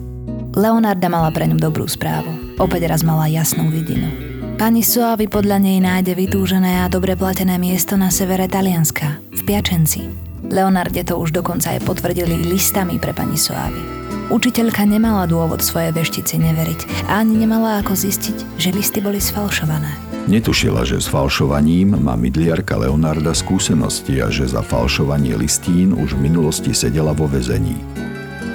Leonarda 0.58 1.06
mala 1.06 1.30
pre 1.30 1.46
ňu 1.46 1.54
dobrú 1.54 1.86
správu. 1.86 2.58
Opäť 2.58 2.90
raz 2.90 3.06
mala 3.06 3.30
jasnú 3.30 3.70
vidinu. 3.70 4.10
Pani 4.58 4.82
Suavi 4.82 5.30
podľa 5.30 5.62
nej 5.62 5.78
nájde 5.78 6.18
vytúžené 6.18 6.82
a 6.82 6.90
dobre 6.90 7.14
platené 7.14 7.62
miesto 7.62 7.94
na 7.94 8.10
severe 8.10 8.50
Talianska, 8.50 9.22
v 9.30 9.40
Piačenci. 9.46 10.02
Leonarde 10.50 11.06
to 11.06 11.14
už 11.14 11.30
dokonca 11.30 11.78
aj 11.78 11.86
potvrdili 11.86 12.42
listami 12.50 12.98
pre 12.98 13.14
pani 13.14 13.38
Suavi. 13.38 13.99
Učiteľka 14.30 14.86
nemala 14.86 15.26
dôvod 15.26 15.58
svoje 15.58 15.90
veštici 15.90 16.38
neveriť 16.38 17.10
a 17.10 17.18
ani 17.18 17.42
nemala 17.42 17.82
ako 17.82 17.98
zistiť, 17.98 18.62
že 18.62 18.70
listy 18.70 19.02
boli 19.02 19.18
sfalšované. 19.18 19.90
Netušila, 20.30 20.86
že 20.86 21.02
s 21.02 21.10
falšovaním 21.10 21.98
má 21.98 22.14
mydliarka 22.14 22.78
Leonarda 22.78 23.34
skúsenosti 23.34 24.22
a 24.22 24.30
že 24.30 24.46
za 24.46 24.62
falšovanie 24.62 25.34
listín 25.34 25.90
už 25.90 26.14
v 26.14 26.30
minulosti 26.30 26.70
sedela 26.70 27.10
vo 27.10 27.26
väzení. 27.26 27.74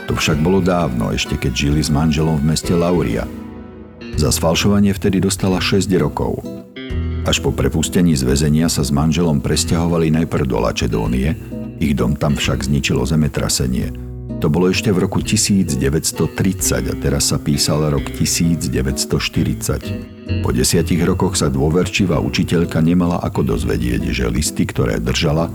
To 0.08 0.16
však 0.16 0.40
bolo 0.40 0.64
dávno, 0.64 1.12
ešte 1.12 1.36
keď 1.36 1.52
žili 1.52 1.84
s 1.84 1.92
manželom 1.92 2.40
v 2.40 2.56
meste 2.56 2.72
Lauria. 2.72 3.28
Za 4.16 4.32
sfalšovanie 4.32 4.96
vtedy 4.96 5.20
dostala 5.20 5.60
6 5.60 5.92
rokov. 6.00 6.40
Až 7.28 7.44
po 7.44 7.52
prepustení 7.52 8.16
z 8.16 8.24
väzenia 8.24 8.72
sa 8.72 8.80
s 8.80 8.96
manželom 8.96 9.44
presťahovali 9.44 10.08
najprv 10.24 10.48
do 10.48 10.56
Lačedónie, 10.64 11.36
ich 11.84 11.92
dom 11.98 12.16
tam 12.16 12.40
však 12.40 12.64
zničilo 12.64 13.04
zemetrasenie. 13.04 14.05
To 14.42 14.50
bolo 14.52 14.70
ešte 14.70 14.92
v 14.94 15.00
roku 15.06 15.22
1930 15.22 16.92
a 16.92 16.94
teraz 16.98 17.26
sa 17.34 17.40
písal 17.42 17.90
rok 17.90 18.04
1940. 18.14 20.42
Po 20.42 20.52
desiatich 20.54 21.06
rokoch 21.06 21.36
sa 21.38 21.50
dôverčivá 21.50 22.20
učiteľka 22.22 22.82
nemala 22.82 23.20
ako 23.22 23.44
dozvedieť, 23.56 24.10
že 24.10 24.30
listy, 24.30 24.66
ktoré 24.70 25.00
držala, 25.02 25.50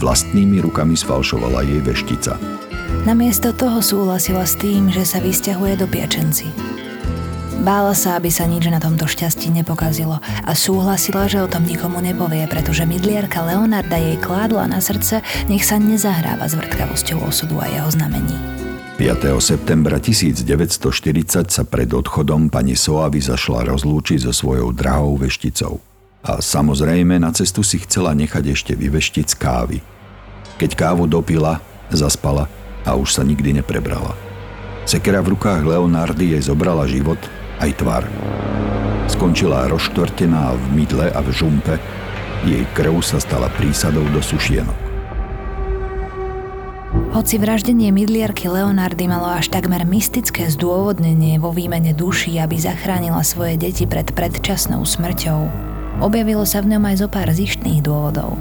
vlastnými 0.00 0.60
rukami 0.64 0.96
sfalšovala 0.96 1.62
jej 1.64 1.80
veštica. 1.84 2.38
Namiesto 3.04 3.52
toho 3.52 3.82
súhlasila 3.84 4.46
s 4.48 4.56
tým, 4.56 4.88
že 4.88 5.04
sa 5.04 5.20
vysťahuje 5.20 5.76
do 5.80 5.86
Piačenci. 5.88 6.46
Bála 7.58 7.90
sa, 7.90 8.14
aby 8.14 8.30
sa 8.30 8.46
nič 8.46 8.70
na 8.70 8.78
tomto 8.78 9.10
šťastí 9.10 9.50
nepokazilo 9.50 10.22
a 10.22 10.52
súhlasila, 10.54 11.26
že 11.26 11.42
o 11.42 11.50
tom 11.50 11.66
nikomu 11.66 11.98
nepovie, 11.98 12.46
pretože 12.46 12.86
mydliarka 12.86 13.42
Leonarda 13.42 13.98
jej 13.98 14.14
kládla 14.22 14.70
na 14.70 14.78
srdce, 14.78 15.26
nech 15.50 15.66
sa 15.66 15.82
nezahráva 15.82 16.46
s 16.46 16.54
vrtkavosťou 16.54 17.18
osudu 17.26 17.58
a 17.58 17.66
jeho 17.66 17.90
znamení. 17.90 18.30
5. 18.94 19.42
septembra 19.42 19.98
1940 19.98 21.50
sa 21.50 21.62
pred 21.66 21.90
odchodom 21.90 22.46
pani 22.46 22.78
Soavi 22.78 23.18
zašla 23.18 23.66
rozlúčiť 23.66 24.26
so 24.26 24.30
svojou 24.30 24.70
drahou 24.70 25.18
vešticou. 25.18 25.82
A 26.22 26.38
samozrejme 26.38 27.18
na 27.18 27.34
cestu 27.34 27.66
si 27.66 27.82
chcela 27.82 28.14
nechať 28.14 28.54
ešte 28.54 28.72
vyveštiť 28.78 29.26
z 29.26 29.34
kávy. 29.34 29.78
Keď 30.62 30.78
kávu 30.78 31.10
dopila, 31.10 31.58
zaspala 31.90 32.46
a 32.86 32.94
už 32.94 33.18
sa 33.18 33.26
nikdy 33.26 33.58
neprebrala. 33.58 34.14
Sekera 34.86 35.22
v 35.22 35.34
rukách 35.34 35.62
Leonardy 35.66 36.38
jej 36.38 36.42
zobrala 36.42 36.86
život 36.86 37.18
aj 37.58 37.70
tvar. 37.78 38.04
Skončila 39.08 39.66
rozštvrtená 39.72 40.54
v 40.54 40.64
mydle 40.74 41.06
a 41.10 41.20
v 41.24 41.28
žumpe, 41.32 41.76
jej 42.46 42.62
krv 42.76 43.02
sa 43.02 43.18
stala 43.18 43.50
prísadou 43.58 44.06
do 44.14 44.22
sušienok. 44.22 44.88
Hoci 47.08 47.40
vraždenie 47.40 47.90
mydliarky 47.90 48.46
Leonardy 48.46 49.10
malo 49.10 49.26
až 49.26 49.50
takmer 49.50 49.82
mystické 49.82 50.46
zdôvodnenie 50.48 51.40
vo 51.42 51.50
výmene 51.50 51.96
duší, 51.96 52.38
aby 52.38 52.60
zachránila 52.60 53.24
svoje 53.26 53.58
deti 53.58 53.84
pred 53.88 54.06
predčasnou 54.12 54.86
smrťou, 54.86 55.40
objavilo 55.98 56.46
sa 56.46 56.62
v 56.62 56.76
ňom 56.76 56.84
aj 56.88 56.96
zo 57.02 57.08
pár 57.10 57.28
zištných 57.32 57.82
dôvodov. 57.82 58.38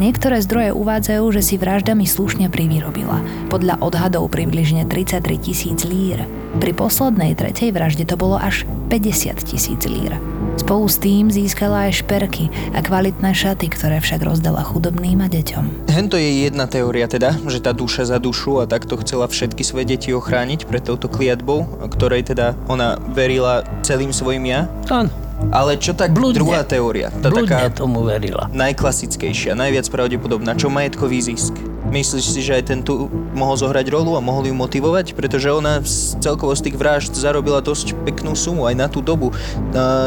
Niektoré 0.00 0.40
zdroje 0.40 0.72
uvádzajú, 0.72 1.24
že 1.36 1.42
si 1.44 1.60
vraždami 1.60 2.08
slušne 2.08 2.48
privyrobila, 2.48 3.20
podľa 3.52 3.76
odhadov 3.84 4.32
približne 4.32 4.88
33 4.88 5.20
tisíc 5.36 5.84
lír. 5.84 6.24
Pri 6.56 6.72
poslednej 6.72 7.36
tretej 7.36 7.76
vražde 7.76 8.08
to 8.08 8.16
bolo 8.16 8.40
až 8.40 8.64
50 8.88 9.36
tisíc 9.44 9.84
lír. 9.84 10.16
Spolu 10.56 10.84
s 10.88 10.96
tým 11.00 11.28
získala 11.28 11.88
aj 11.88 12.04
šperky 12.04 12.48
a 12.72 12.80
kvalitné 12.80 13.32
šaty, 13.36 13.72
ktoré 13.72 14.00
však 14.00 14.20
rozdala 14.24 14.64
chudobným 14.64 15.24
a 15.24 15.28
deťom. 15.28 15.88
Hento 15.92 16.16
je 16.16 16.44
jedna 16.48 16.68
teória 16.68 17.08
teda, 17.08 17.36
že 17.48 17.60
tá 17.60 17.76
duša 17.76 18.08
za 18.08 18.20
dušu 18.20 18.60
a 18.60 18.68
takto 18.68 18.96
chcela 19.00 19.28
všetky 19.28 19.60
svoje 19.60 19.96
deti 19.96 20.12
ochrániť 20.12 20.68
pred 20.68 20.84
touto 20.84 21.08
kliatbou, 21.08 21.88
ktorej 21.92 22.32
teda 22.32 22.56
ona 22.68 22.96
verila 23.12 23.64
celým 23.84 24.12
svojim 24.12 24.44
ja. 24.48 24.68
Áno, 24.92 25.08
Ale 25.52 25.76
čo 25.80 25.92
tak 25.96 26.12
Bludne. 26.14 26.38
druhá 26.38 26.62
teória, 26.62 27.10
tá 27.10 27.28
blúdne 27.32 27.50
taká 27.50 27.72
tomu 27.72 28.04
verila. 28.06 28.48
najklasickejšia, 28.52 29.56
najviac 29.58 29.88
pravdepodobná, 29.90 30.54
čo 30.54 30.68
majetkový 30.70 31.18
zisk. 31.20 31.71
Myslíš 31.92 32.24
si, 32.24 32.40
že 32.40 32.56
aj 32.56 32.64
ten 32.72 32.80
tu 32.80 33.12
mohol 33.36 33.52
zohrať 33.52 33.92
rolu 33.92 34.16
a 34.16 34.24
mohol 34.24 34.48
ju 34.48 34.56
motivovať? 34.56 35.12
Pretože 35.12 35.52
ona 35.52 35.84
z, 35.84 36.16
celkovo 36.24 36.56
z 36.56 36.72
tých 36.72 36.80
vražd 36.80 37.12
zarobila 37.12 37.60
dosť 37.60 37.92
peknú 38.08 38.32
sumu 38.32 38.64
aj 38.64 38.74
na 38.80 38.88
tú 38.88 39.04
dobu. 39.04 39.28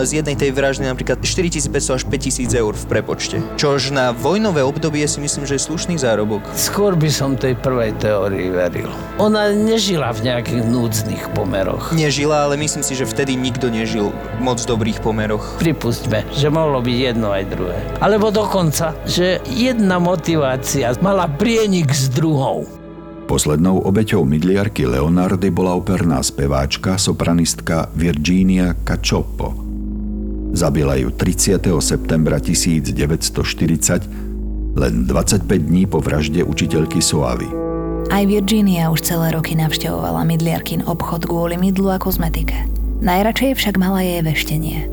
Z 0.02 0.10
jednej 0.10 0.34
tej 0.34 0.50
vraždy 0.50 0.90
napríklad 0.90 1.22
4500 1.22 1.70
až 1.70 2.04
5000 2.10 2.50
eur 2.58 2.74
v 2.74 2.86
prepočte. 2.90 3.38
Čož 3.62 3.94
na 3.94 4.18
vojnové 4.18 4.66
obdobie 4.66 5.06
si 5.06 5.22
myslím, 5.22 5.46
že 5.46 5.62
je 5.62 5.70
slušný 5.70 6.02
zárobok. 6.02 6.42
Skôr 6.58 6.98
by 6.98 7.06
som 7.14 7.38
tej 7.38 7.54
prvej 7.54 7.94
teórii 8.02 8.50
veril. 8.50 8.90
Ona 9.22 9.54
nežila 9.54 10.10
v 10.10 10.26
nejakých 10.26 10.66
núdznych 10.66 11.38
pomeroch. 11.38 11.94
Nežila, 11.94 12.50
ale 12.50 12.58
myslím 12.58 12.82
si, 12.82 12.98
že 12.98 13.06
vtedy 13.06 13.38
nikto 13.38 13.70
nežil 13.70 14.10
v 14.10 14.40
moc 14.42 14.58
dobrých 14.58 15.06
pomeroch. 15.06 15.62
Pripustme, 15.62 16.26
že 16.34 16.50
mohlo 16.50 16.82
byť 16.82 16.98
jedno 16.98 17.30
aj 17.30 17.44
druhé. 17.54 17.78
Alebo 18.02 18.34
dokonca, 18.34 18.98
že 19.06 19.38
jedna 19.46 20.02
motivácia 20.02 20.90
mala 21.06 21.30
prienik 21.76 21.92
s 21.92 22.08
druhou. 22.08 22.64
Poslednou 23.28 23.84
obeťou 23.84 24.24
mydliarky 24.24 24.88
Leonardy 24.88 25.52
bola 25.52 25.76
operná 25.76 26.24
speváčka, 26.24 26.96
sopranistka 26.96 27.92
Virginia 27.92 28.72
Cacioppo. 28.88 29.52
Zabila 30.56 30.96
ju 30.96 31.12
30. 31.12 31.60
septembra 31.84 32.40
1940, 32.40 34.08
len 34.80 35.04
25 35.04 35.44
dní 35.44 35.84
po 35.84 36.00
vražde 36.00 36.48
učiteľky 36.48 37.04
Soavy. 37.04 37.52
Aj 38.08 38.24
Virginia 38.24 38.88
už 38.88 39.04
celé 39.04 39.36
roky 39.36 39.52
navštevovala 39.60 40.24
mydliarkin 40.24 40.88
obchod 40.88 41.28
kvôli 41.28 41.60
mydlu 41.60 41.92
a 41.92 42.00
kozmetike. 42.00 42.56
Najradšej 43.04 43.52
však 43.60 43.76
mala 43.76 44.00
jej 44.00 44.24
veštenie. 44.24 44.88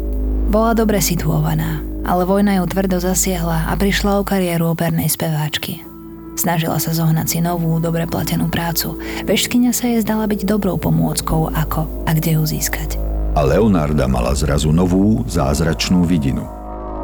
Bola 0.51 0.75
dobre 0.75 0.99
situovaná, 0.99 1.79
ale 2.03 2.27
vojna 2.27 2.59
ju 2.59 2.66
tvrdo 2.66 2.99
zasiahla 2.99 3.71
a 3.71 3.73
prišla 3.79 4.18
o 4.18 4.27
kariéru 4.27 4.66
opernej 4.66 5.07
speváčky. 5.07 5.92
Snažila 6.33 6.81
sa 6.81 6.97
zohnať 6.97 7.27
si 7.29 7.38
novú, 7.45 7.77
dobre 7.77 8.09
platenú 8.09 8.49
prácu. 8.49 8.97
Veškyňa 9.29 9.73
sa 9.77 9.92
jej 9.92 10.01
zdala 10.01 10.25
byť 10.25 10.49
dobrou 10.49 10.81
pomôckou, 10.81 11.53
ako 11.53 11.85
a 12.09 12.11
kde 12.16 12.40
ju 12.40 12.42
získať. 12.49 12.97
A 13.33 13.45
Leonarda 13.45 14.09
mala 14.09 14.37
zrazu 14.37 14.73
novú, 14.73 15.25
zázračnú 15.29 16.05
vidinu. 16.05 16.45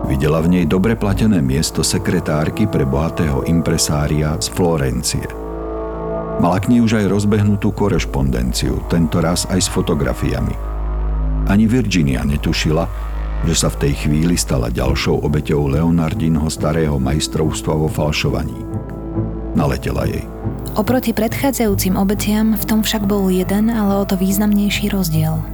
Videla 0.04 0.40
v 0.44 0.60
nej 0.60 0.64
dobre 0.64 0.94
platené 0.94 1.42
miesto 1.42 1.84
sekretárky 1.84 2.68
pre 2.68 2.84
bohatého 2.84 3.44
impresária 3.48 4.36
z 4.40 4.48
Florencie. 4.52 5.26
Mala 6.38 6.62
k 6.62 6.70
nej 6.70 6.80
už 6.84 7.02
aj 7.02 7.10
rozbehnutú 7.10 7.74
korešpondenciu, 7.74 8.86
tento 8.86 9.18
raz 9.18 9.42
aj 9.50 9.58
s 9.58 9.68
fotografiami. 9.68 10.54
Ani 11.50 11.66
Virginia 11.66 12.22
netušila, 12.22 12.86
že 13.42 13.54
sa 13.58 13.68
v 13.74 13.88
tej 13.88 14.06
chvíli 14.06 14.38
stala 14.38 14.70
ďalšou 14.70 15.18
obeťou 15.26 15.66
Leonardinho 15.66 16.46
starého 16.46 17.00
majstrovstva 17.02 17.74
vo 17.74 17.90
falšovaní. 17.90 18.77
Naletela 19.56 20.04
jej. 20.08 20.24
Oproti 20.76 21.16
predchádzajúcim 21.16 21.96
obetiam 21.96 22.54
v 22.54 22.64
tom 22.68 22.80
však 22.84 23.08
bol 23.08 23.30
jeden, 23.32 23.72
ale 23.72 24.00
o 24.00 24.04
to 24.04 24.18
významnejší 24.18 24.92
rozdiel– 24.92 25.40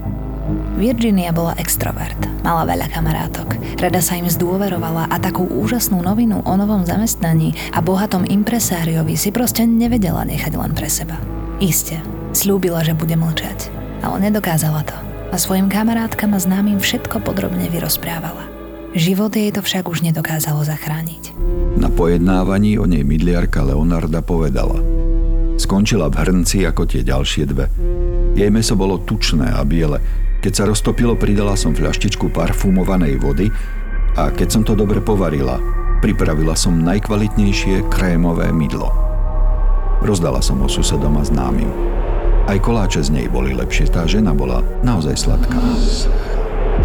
Virginia 0.77 1.33
bola 1.33 1.57
extrovert, 1.57 2.19
mala 2.45 2.69
veľa 2.69 2.93
kamarátok, 2.93 3.57
rada 3.81 4.05
sa 4.05 4.21
im 4.21 4.29
zdôverovala 4.29 5.09
a 5.09 5.17
takú 5.17 5.49
úžasnú 5.49 6.05
novinu 6.05 6.45
o 6.45 6.53
novom 6.59 6.85
zamestnaní 6.85 7.57
a 7.73 7.81
bohatom 7.81 8.29
impresáriovi 8.29 9.17
si 9.17 9.33
proste 9.33 9.65
nevedela 9.65 10.27
nechať 10.29 10.53
len 10.59 10.77
pre 10.77 10.91
seba. 10.93 11.17
Iste, 11.65 11.97
slúbila, 12.37 12.85
že 12.85 12.93
bude 12.93 13.17
mlčať, 13.17 13.73
ale 14.05 14.29
nedokázala 14.29 14.85
to 14.85 14.97
a 15.33 15.37
svojim 15.41 15.73
kamarátkam 15.73 16.37
a 16.37 16.43
známym 16.43 16.77
všetko 16.77 17.25
podrobne 17.25 17.67
vyrozprávala. 17.73 18.54
Život 18.95 19.35
jej 19.35 19.51
to 19.51 19.59
však 19.59 19.91
už 19.91 20.07
nedokázalo 20.07 20.63
zachrániť. 20.63 21.35
Na 21.75 21.91
pojednávaní 21.91 22.79
o 22.79 22.87
nej 22.87 23.03
midliarka 23.03 23.67
Leonarda 23.67 24.23
povedala 24.23 24.79
Skončila 25.59 26.07
v 26.07 26.19
hrnci 26.23 26.63
ako 26.63 26.87
tie 26.87 27.03
ďalšie 27.03 27.45
dve. 27.51 27.67
Jej 28.39 28.51
meso 28.55 28.79
bolo 28.79 29.03
tučné 29.03 29.51
a 29.51 29.67
biele, 29.67 29.99
keď 30.43 30.53
sa 30.55 30.65
roztopilo, 30.71 31.19
pridala 31.19 31.59
som 31.59 31.75
fľaštičku 31.75 32.31
parfumovanej 32.31 33.19
vody 33.19 33.51
a 34.15 34.31
keď 34.31 34.49
som 34.51 34.63
to 34.63 34.79
dobre 34.79 35.03
povarila, 35.03 35.59
pripravila 35.99 36.55
som 36.55 36.79
najkvalitnejšie 36.79 37.91
krémové 37.91 38.51
mydlo. 38.55 38.95
Rozdala 40.07 40.39
som 40.39 40.63
ho 40.63 40.71
susedom 40.71 41.19
a 41.19 41.25
známym. 41.27 41.71
Aj 42.45 42.61
koláče 42.61 43.01
z 43.01 43.11
nej 43.11 43.27
boli 43.27 43.57
lepšie, 43.57 43.89
tá 43.89 44.05
žena 44.05 44.37
bola 44.37 44.61
naozaj 44.85 45.17
sladká. 45.17 45.59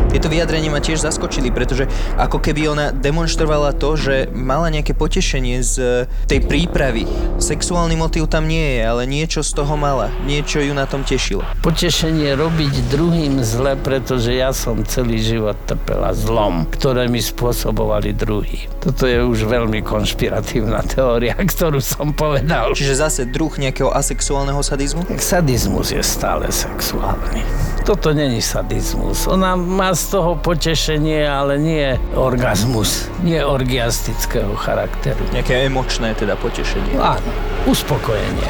Tieto 0.07 0.31
vyjadrenia 0.31 0.71
ma 0.71 0.79
tiež 0.79 1.03
zaskočili, 1.03 1.51
pretože 1.51 1.91
ako 2.15 2.39
keby 2.39 2.71
ona 2.71 2.85
demonstrovala 2.95 3.75
to, 3.75 3.99
že 3.99 4.31
mala 4.31 4.71
nejaké 4.71 4.95
potešenie 4.95 5.59
z 5.59 6.07
tej 6.25 6.39
prípravy. 6.47 7.03
Sexuálny 7.37 7.99
motív 7.99 8.31
tam 8.31 8.47
nie 8.47 8.79
je, 8.79 8.81
ale 8.87 9.03
niečo 9.03 9.43
z 9.43 9.51
toho 9.51 9.75
mala. 9.75 10.07
Niečo 10.23 10.63
ju 10.63 10.71
na 10.71 10.87
tom 10.87 11.03
tešilo. 11.03 11.43
Potešenie 11.61 12.33
robiť 12.39 12.89
druhým 12.89 13.43
zle, 13.43 13.75
pretože 13.75 14.33
ja 14.33 14.55
som 14.55 14.81
celý 14.87 15.19
život 15.19 15.59
trpela 15.67 16.15
zlom, 16.15 16.65
ktoré 16.71 17.11
mi 17.11 17.21
spôsobovali 17.21 18.15
druhý. 18.15 18.65
Toto 18.79 19.05
je 19.05 19.19
už 19.21 19.45
veľmi 19.45 19.83
konšpiratívna 19.83 20.85
teória, 20.87 21.35
ktorú 21.35 21.83
som 21.83 22.15
povedal. 22.15 22.73
Čiže 22.73 22.95
zase 22.95 23.21
druh 23.27 23.51
nejakého 23.55 23.91
asexuálneho 23.91 24.61
sadizmu? 24.63 25.05
Sadizmus 25.19 25.91
je 25.91 26.01
stále 26.01 26.47
sexuálny. 26.49 27.43
Toto 27.83 28.13
není 28.13 28.37
sadizmus. 28.37 29.25
Ona 29.25 29.57
má 29.57 29.88
z 29.93 30.03
toho 30.13 30.35
potešenie, 30.39 31.25
ale 31.25 31.61
nie 31.61 31.97
orgazmus, 32.15 33.07
nie 33.21 33.41
orgiastického 33.41 34.53
charakteru. 34.57 35.21
Nejaké 35.33 35.65
emočné 35.65 36.17
teda 36.17 36.35
potešenie. 36.37 36.97
Áno, 36.97 37.29
uspokojenie. 37.69 38.49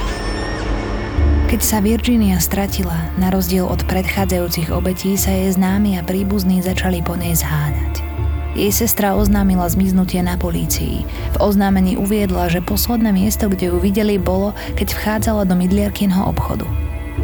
Keď 1.49 1.61
sa 1.65 1.81
Virginia 1.81 2.37
stratila, 2.37 3.09
na 3.17 3.33
rozdiel 3.33 3.65
od 3.65 3.81
predchádzajúcich 3.89 4.69
obetí 4.69 5.17
sa 5.17 5.33
jej 5.33 5.49
známi 5.49 5.97
a 5.97 6.05
príbuzní 6.05 6.61
začali 6.61 7.01
po 7.01 7.17
nej 7.17 7.33
zháňať. 7.33 8.05
Jej 8.53 8.85
sestra 8.85 9.17
oznámila 9.17 9.65
zmiznutie 9.65 10.21
na 10.21 10.37
polícii. 10.37 11.05
V 11.05 11.37
oznámení 11.41 11.97
uviedla, 11.97 12.53
že 12.53 12.65
posledné 12.65 13.13
miesto, 13.13 13.49
kde 13.49 13.73
ju 13.73 13.77
videli, 13.81 14.21
bolo, 14.21 14.53
keď 14.77 14.93
vchádzala 14.93 15.49
do 15.49 15.57
mydliarkinho 15.57 16.21
obchodu. 16.29 16.69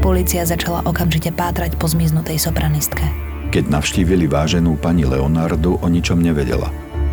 Polícia 0.02 0.42
začala 0.46 0.82
okamžite 0.86 1.30
pátrať 1.34 1.78
po 1.78 1.86
zmiznutej 1.86 2.42
sopranistke. 2.42 3.25
Keď 3.52 3.64
navštívili 3.72 4.26
váženú 4.30 4.78
pani 4.78 5.06
Leonardu, 5.06 5.78
o 5.82 5.88
ničom 5.88 6.22
nevedela. 6.22 6.70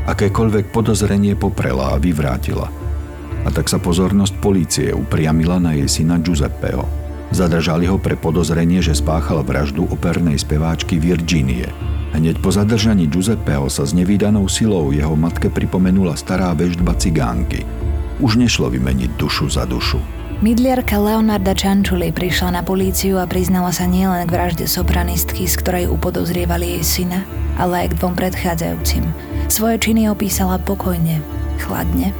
Akékoľvek 0.08 0.74
podozrenie 0.74 1.38
poprela 1.38 1.94
a 1.94 2.00
vyvrátila. 2.00 2.66
A 3.42 3.48
tak 3.50 3.66
sa 3.66 3.82
pozornosť 3.82 4.34
polície 4.38 4.88
upriamila 4.94 5.58
na 5.58 5.74
jej 5.74 5.88
syna 5.90 6.18
Giuseppeho. 6.18 6.86
Zadržali 7.32 7.88
ho 7.88 7.96
pre 7.96 8.14
podozrenie, 8.14 8.84
že 8.84 8.98
spáchal 8.98 9.40
vraždu 9.40 9.88
opernej 9.88 10.36
speváčky 10.36 11.00
Virginie. 11.00 11.66
Hneď 12.12 12.44
po 12.44 12.52
zadržaní 12.52 13.08
Giuseppeho 13.08 13.72
sa 13.72 13.88
s 13.88 13.96
nevydanou 13.96 14.44
silou 14.46 14.92
jeho 14.92 15.16
matke 15.16 15.48
pripomenula 15.48 16.12
stará 16.12 16.52
veždba 16.52 16.92
cigánky. 17.00 17.64
Už 18.20 18.36
nešlo 18.36 18.68
vymeniť 18.68 19.16
dušu 19.16 19.48
za 19.48 19.64
dušu. 19.64 20.21
Mydliarka 20.42 20.98
Leonarda 20.98 21.54
Čančuli 21.54 22.10
prišla 22.10 22.58
na 22.58 22.62
políciu 22.66 23.14
a 23.22 23.30
priznala 23.30 23.70
sa 23.70 23.86
nielen 23.86 24.26
k 24.26 24.34
vražde 24.34 24.66
sopranistky, 24.66 25.46
z 25.46 25.54
ktorej 25.54 25.86
upodozrievali 25.86 26.66
jej 26.66 27.06
syna, 27.06 27.22
ale 27.62 27.86
aj 27.86 27.94
k 27.94 27.98
dvom 28.02 28.14
predchádzajúcim. 28.18 29.06
Svoje 29.46 29.78
činy 29.78 30.10
opísala 30.10 30.58
pokojne, 30.58 31.22
chladne 31.62 32.10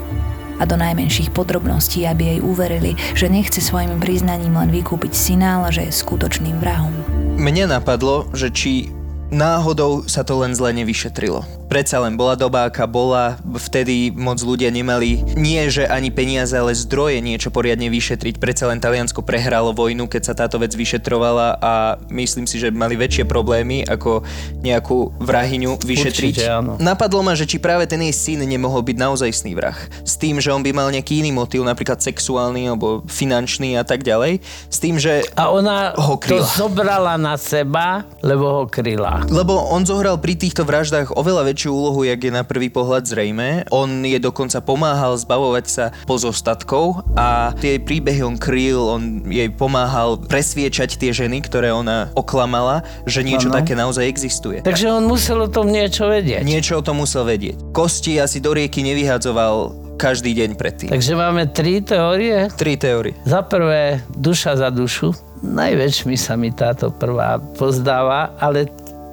a 0.55 0.63
do 0.63 0.79
najmenších 0.79 1.35
podrobností, 1.35 2.07
aby 2.07 2.39
jej 2.39 2.41
uverili, 2.47 2.95
že 3.19 3.27
nechce 3.27 3.59
svojim 3.59 3.99
priznaním 3.99 4.55
len 4.55 4.71
vykúpiť 4.71 5.11
syna, 5.11 5.59
ale 5.59 5.75
že 5.75 5.91
je 5.91 5.99
skutočným 6.07 6.63
vrahom. 6.63 6.95
Mne 7.35 7.75
napadlo, 7.75 8.31
že 8.31 8.55
či 8.55 8.95
náhodou 9.35 10.07
sa 10.07 10.23
to 10.23 10.39
len 10.39 10.55
zle 10.55 10.71
nevyšetrilo. 10.71 11.43
Predsa 11.73 12.05
len 12.05 12.21
bola 12.21 12.37
doba, 12.37 12.69
aká 12.69 12.85
bola, 12.85 13.41
vtedy 13.57 14.13
moc 14.13 14.37
ľudia 14.45 14.69
nemali 14.69 15.25
nie, 15.41 15.57
že 15.73 15.89
ani 15.89 16.13
peniaze, 16.13 16.53
ale 16.53 16.77
zdroje 16.77 17.25
niečo 17.25 17.49
poriadne 17.49 17.89
vyšetriť. 17.89 18.37
Predsa 18.37 18.69
len 18.69 18.77
Taliansko 18.77 19.25
prehralo 19.25 19.73
vojnu, 19.73 20.05
keď 20.05 20.21
sa 20.21 20.35
táto 20.37 20.61
vec 20.61 20.77
vyšetrovala 20.77 21.57
a 21.65 21.97
myslím 22.13 22.45
si, 22.45 22.61
že 22.61 22.69
mali 22.69 22.93
väčšie 23.01 23.25
problémy 23.25 23.89
ako 23.89 24.21
nejakú 24.61 25.17
vrahyňu 25.17 25.81
vyšetriť. 25.81 26.35
Určite, 26.45 26.53
áno. 26.53 26.77
Napadlo 26.77 27.25
ma, 27.25 27.33
že 27.33 27.49
či 27.49 27.57
práve 27.57 27.89
ten 27.89 28.05
jej 28.05 28.13
syn 28.13 28.45
nemohol 28.45 28.85
byť 28.85 28.97
naozajstný 29.01 29.57
vrah. 29.57 29.81
S 30.05 30.21
tým, 30.21 30.45
že 30.45 30.53
on 30.53 30.61
by 30.61 30.77
mal 30.77 30.93
nejaký 30.93 31.25
iný 31.25 31.33
motív, 31.33 31.65
napríklad 31.65 32.05
sexuálny 32.05 32.69
alebo 32.69 33.01
finančný 33.09 33.81
a 33.81 33.85
tak 33.89 34.05
ďalej. 34.05 34.45
S 34.69 34.77
tým, 34.77 35.01
že 35.01 35.25
A 35.41 35.49
ona 35.49 35.97
ho 35.97 36.21
to 36.21 36.37
kryla. 36.37 36.53
zobrala 36.53 37.17
na 37.17 37.41
seba, 37.41 38.05
lebo 38.21 38.61
ho 38.61 38.63
kryla. 38.69 39.25
Lebo 39.33 39.57
on 39.73 39.89
zohral 39.89 40.21
pri 40.21 40.37
týchto 40.37 40.69
vraždách 40.69 41.17
oveľa 41.17 41.49
väčšiu 41.49 41.62
úlohu, 41.69 42.03
jak 42.03 42.19
je 42.23 42.33
na 42.33 42.43
prvý 42.43 42.73
pohľad 42.73 43.05
zrejme. 43.07 43.69
On 43.71 43.91
je 44.03 44.19
dokonca 44.19 44.59
pomáhal 44.65 45.15
zbavovať 45.19 45.67
sa 45.69 45.85
pozostatkov 46.09 47.05
a 47.15 47.53
tie 47.59 47.77
príbehy 47.77 48.25
on 48.25 48.41
kryl, 48.41 48.81
on 48.89 49.27
jej 49.29 49.51
pomáhal 49.53 50.17
presviečať 50.17 50.97
tie 50.97 51.13
ženy, 51.13 51.45
ktoré 51.45 51.75
ona 51.75 52.09
oklamala, 52.17 52.87
že 53.05 53.21
niečo 53.27 53.53
Áno. 53.53 53.61
také 53.61 53.77
naozaj 53.77 54.09
existuje. 54.09 54.59
Takže 54.65 54.89
on 54.89 55.05
musel 55.05 55.43
o 55.45 55.49
tom 55.51 55.69
niečo 55.69 56.09
vedieť. 56.09 56.43
Niečo 56.43 56.81
o 56.81 56.83
tom 56.83 57.03
musel 57.05 57.29
vedieť. 57.29 57.75
Kosti 57.77 58.19
asi 58.19 58.41
do 58.41 58.57
rieky 58.57 58.81
nevyhadzoval 58.83 59.75
každý 60.01 60.35
deň 60.35 60.51
predtým. 60.59 60.91
Takže 60.91 61.15
máme 61.15 61.47
tri 61.55 61.79
teórie. 61.79 62.51
Tri 62.59 62.75
teórie. 62.75 63.15
Za 63.23 63.47
prvé, 63.47 64.03
duša 64.17 64.59
za 64.59 64.73
dušu. 64.73 65.15
Najväčšmi 65.43 66.15
sa 66.15 66.39
mi 66.39 66.55
táto 66.55 66.95
prvá 66.95 67.39
pozdáva, 67.59 68.31
ale 68.39 68.71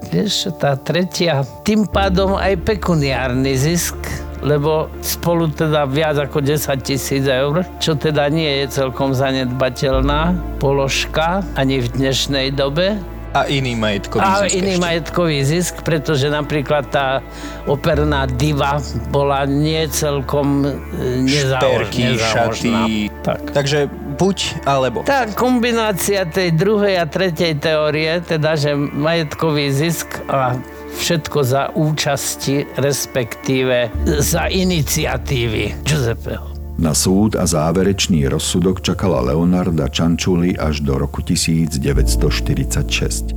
vieš, 0.09 0.49
tá 0.55 0.75
tretia, 0.75 1.41
tým 1.61 1.85
pádom 1.85 2.33
aj 2.33 2.57
pekuniárny 2.59 3.53
zisk, 3.53 3.95
lebo 4.39 4.87
spolu 4.99 5.47
teda 5.47 5.83
viac 5.85 6.17
ako 6.17 6.39
10 6.39 6.55
tisíc 6.79 7.23
eur, 7.23 7.61
čo 7.77 7.93
teda 7.93 8.25
nie 8.27 8.63
je 8.63 8.73
celkom 8.73 9.11
zanedbateľná 9.11 10.33
položka 10.57 11.43
ani 11.53 11.79
v 11.79 11.87
dnešnej 11.91 12.47
dobe. 12.49 12.97
A 13.29 13.45
iný 13.45 13.77
majetkový 13.77 14.25
A 14.25 14.41
zisk 14.41 14.57
iný 14.57 14.73
ešte. 14.73 14.81
majetkový 14.81 15.37
zisk, 15.43 15.73
pretože 15.83 16.25
napríklad 16.27 16.89
tá 16.89 17.21
operná 17.63 18.25
diva 18.25 18.81
bola 19.07 19.45
nie 19.45 19.85
celkom 19.85 20.65
e, 20.65 20.73
nezao- 21.21 21.61
Šperky, 21.61 22.17
šaty. 22.17 22.73
Tak. 23.21 23.53
Takže 23.53 23.85
buď 24.19 24.67
alebo. 24.67 25.07
Tá 25.07 25.31
kombinácia 25.31 26.27
tej 26.27 26.51
druhej 26.51 26.99
a 26.99 27.07
tretej 27.07 27.55
teórie, 27.57 28.19
teda, 28.19 28.59
že 28.59 28.75
majetkový 28.75 29.71
zisk 29.71 30.19
a 30.27 30.59
všetko 30.99 31.39
za 31.47 31.71
účasti, 31.73 32.67
respektíve 32.75 33.87
za 34.19 34.51
iniciatívy 34.51 35.87
Giuseppeho. 35.87 36.59
Na 36.79 36.95
súd 36.95 37.35
a 37.35 37.43
záverečný 37.43 38.31
rozsudok 38.31 38.79
čakala 38.79 39.19
Leonarda 39.31 39.91
Čančuli 39.91 40.55
až 40.55 40.79
do 40.79 40.95
roku 40.95 41.19
1946. 41.19 43.35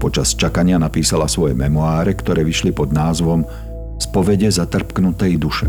Počas 0.00 0.32
čakania 0.32 0.80
napísala 0.80 1.28
svoje 1.28 1.52
memoáre, 1.52 2.16
ktoré 2.16 2.40
vyšli 2.46 2.72
pod 2.72 2.94
názvom 2.94 3.44
Spovede 4.00 4.48
zatrpknutej 4.48 5.36
duše. 5.36 5.68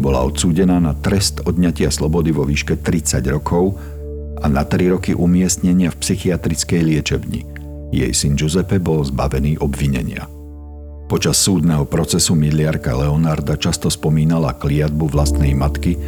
Bola 0.00 0.24
odsúdená 0.24 0.80
na 0.80 0.96
trest 0.96 1.44
odňatia 1.44 1.92
slobody 1.92 2.32
vo 2.32 2.48
výške 2.48 2.80
30 2.80 3.20
rokov 3.28 3.76
a 4.40 4.48
na 4.48 4.64
3 4.64 4.96
roky 4.96 5.12
umiestnenia 5.12 5.92
v 5.92 6.00
psychiatrickej 6.00 6.80
liečebni. 6.80 7.44
Jej 7.92 8.12
syn 8.16 8.32
Giuseppe 8.32 8.80
bol 8.80 9.04
zbavený 9.04 9.60
obvinenia. 9.60 10.24
Počas 11.04 11.36
súdneho 11.36 11.84
procesu 11.84 12.32
miliarka 12.32 12.96
Leonarda 12.96 13.60
často 13.60 13.92
spomínala 13.92 14.56
kliatbu 14.56 15.04
vlastnej 15.12 15.52
matky 15.52 16.00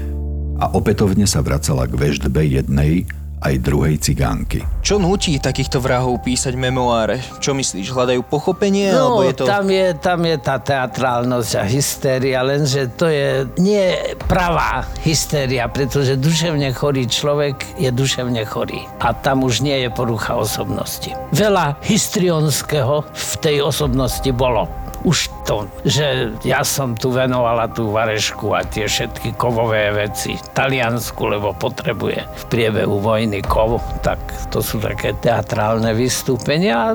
a 0.56 0.72
opätovne 0.72 1.28
sa 1.28 1.44
vracala 1.44 1.84
k 1.84 1.92
veždbe 1.92 2.48
jednej 2.48 3.04
aj 3.42 3.54
druhej 3.58 3.98
cigánky. 3.98 4.62
Čo 4.82 5.02
nutí 5.02 5.38
takýchto 5.42 5.82
vrahov 5.82 6.22
písať 6.22 6.54
memoáre? 6.54 7.18
Čo 7.42 7.54
myslíš, 7.58 7.90
hľadajú 7.90 8.22
pochopenie? 8.26 8.94
No, 8.94 9.18
alebo 9.18 9.22
je 9.26 9.34
to... 9.34 9.44
tam, 9.46 9.66
je, 9.66 9.86
tam 9.98 10.20
je 10.22 10.36
tá 10.38 10.56
teatrálnosť 10.62 11.52
a 11.58 11.64
hystéria, 11.66 12.38
lenže 12.46 12.90
to 12.94 13.10
je 13.10 13.46
nie 13.58 13.94
pravá 14.30 14.86
hystéria, 15.02 15.66
pretože 15.66 16.18
duševne 16.18 16.70
chorý 16.74 17.06
človek 17.10 17.78
je 17.78 17.90
duševne 17.90 18.42
chorý. 18.46 18.82
A 19.02 19.14
tam 19.14 19.42
už 19.42 19.62
nie 19.66 19.86
je 19.86 19.88
porucha 19.90 20.38
osobnosti. 20.38 21.10
Veľa 21.34 21.78
histrionského 21.82 23.06
v 23.06 23.32
tej 23.42 23.62
osobnosti 23.62 24.30
bolo 24.30 24.70
už 25.02 25.30
to, 25.42 25.66
že 25.82 26.34
ja 26.46 26.62
som 26.62 26.94
tu 26.94 27.10
venovala 27.10 27.66
tú 27.70 27.90
varešku 27.90 28.54
a 28.54 28.62
tie 28.62 28.86
všetky 28.86 29.34
kovové 29.34 29.90
veci 29.90 30.38
Taliansku, 30.54 31.18
lebo 31.26 31.50
potrebuje 31.54 32.22
v 32.22 32.42
priebehu 32.46 33.02
vojny 33.02 33.42
kov, 33.42 33.82
tak 34.06 34.18
to 34.54 34.62
sú 34.62 34.78
také 34.78 35.14
teatrálne 35.18 35.90
vystúpenia. 35.94 36.94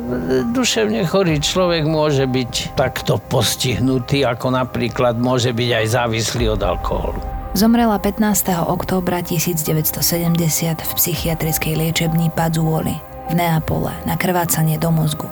Duševne 0.56 1.04
chorý 1.04 1.44
človek 1.44 1.84
môže 1.84 2.24
byť 2.26 2.80
takto 2.80 3.20
postihnutý, 3.20 4.24
ako 4.24 4.56
napríklad 4.56 5.20
môže 5.20 5.52
byť 5.52 5.70
aj 5.84 5.86
závislý 5.92 6.46
od 6.56 6.62
alkoholu. 6.64 7.20
Zomrela 7.58 7.98
15. 7.98 8.70
októbra 8.70 9.26
1970 9.26 9.98
v 10.78 10.92
psychiatrickej 10.94 11.74
liečebni 11.74 12.30
Pazzuoli 12.30 12.94
v 13.28 13.34
Neapole 13.34 13.92
na 14.06 14.14
krvácanie 14.14 14.78
do 14.78 14.94
mozgu 14.94 15.26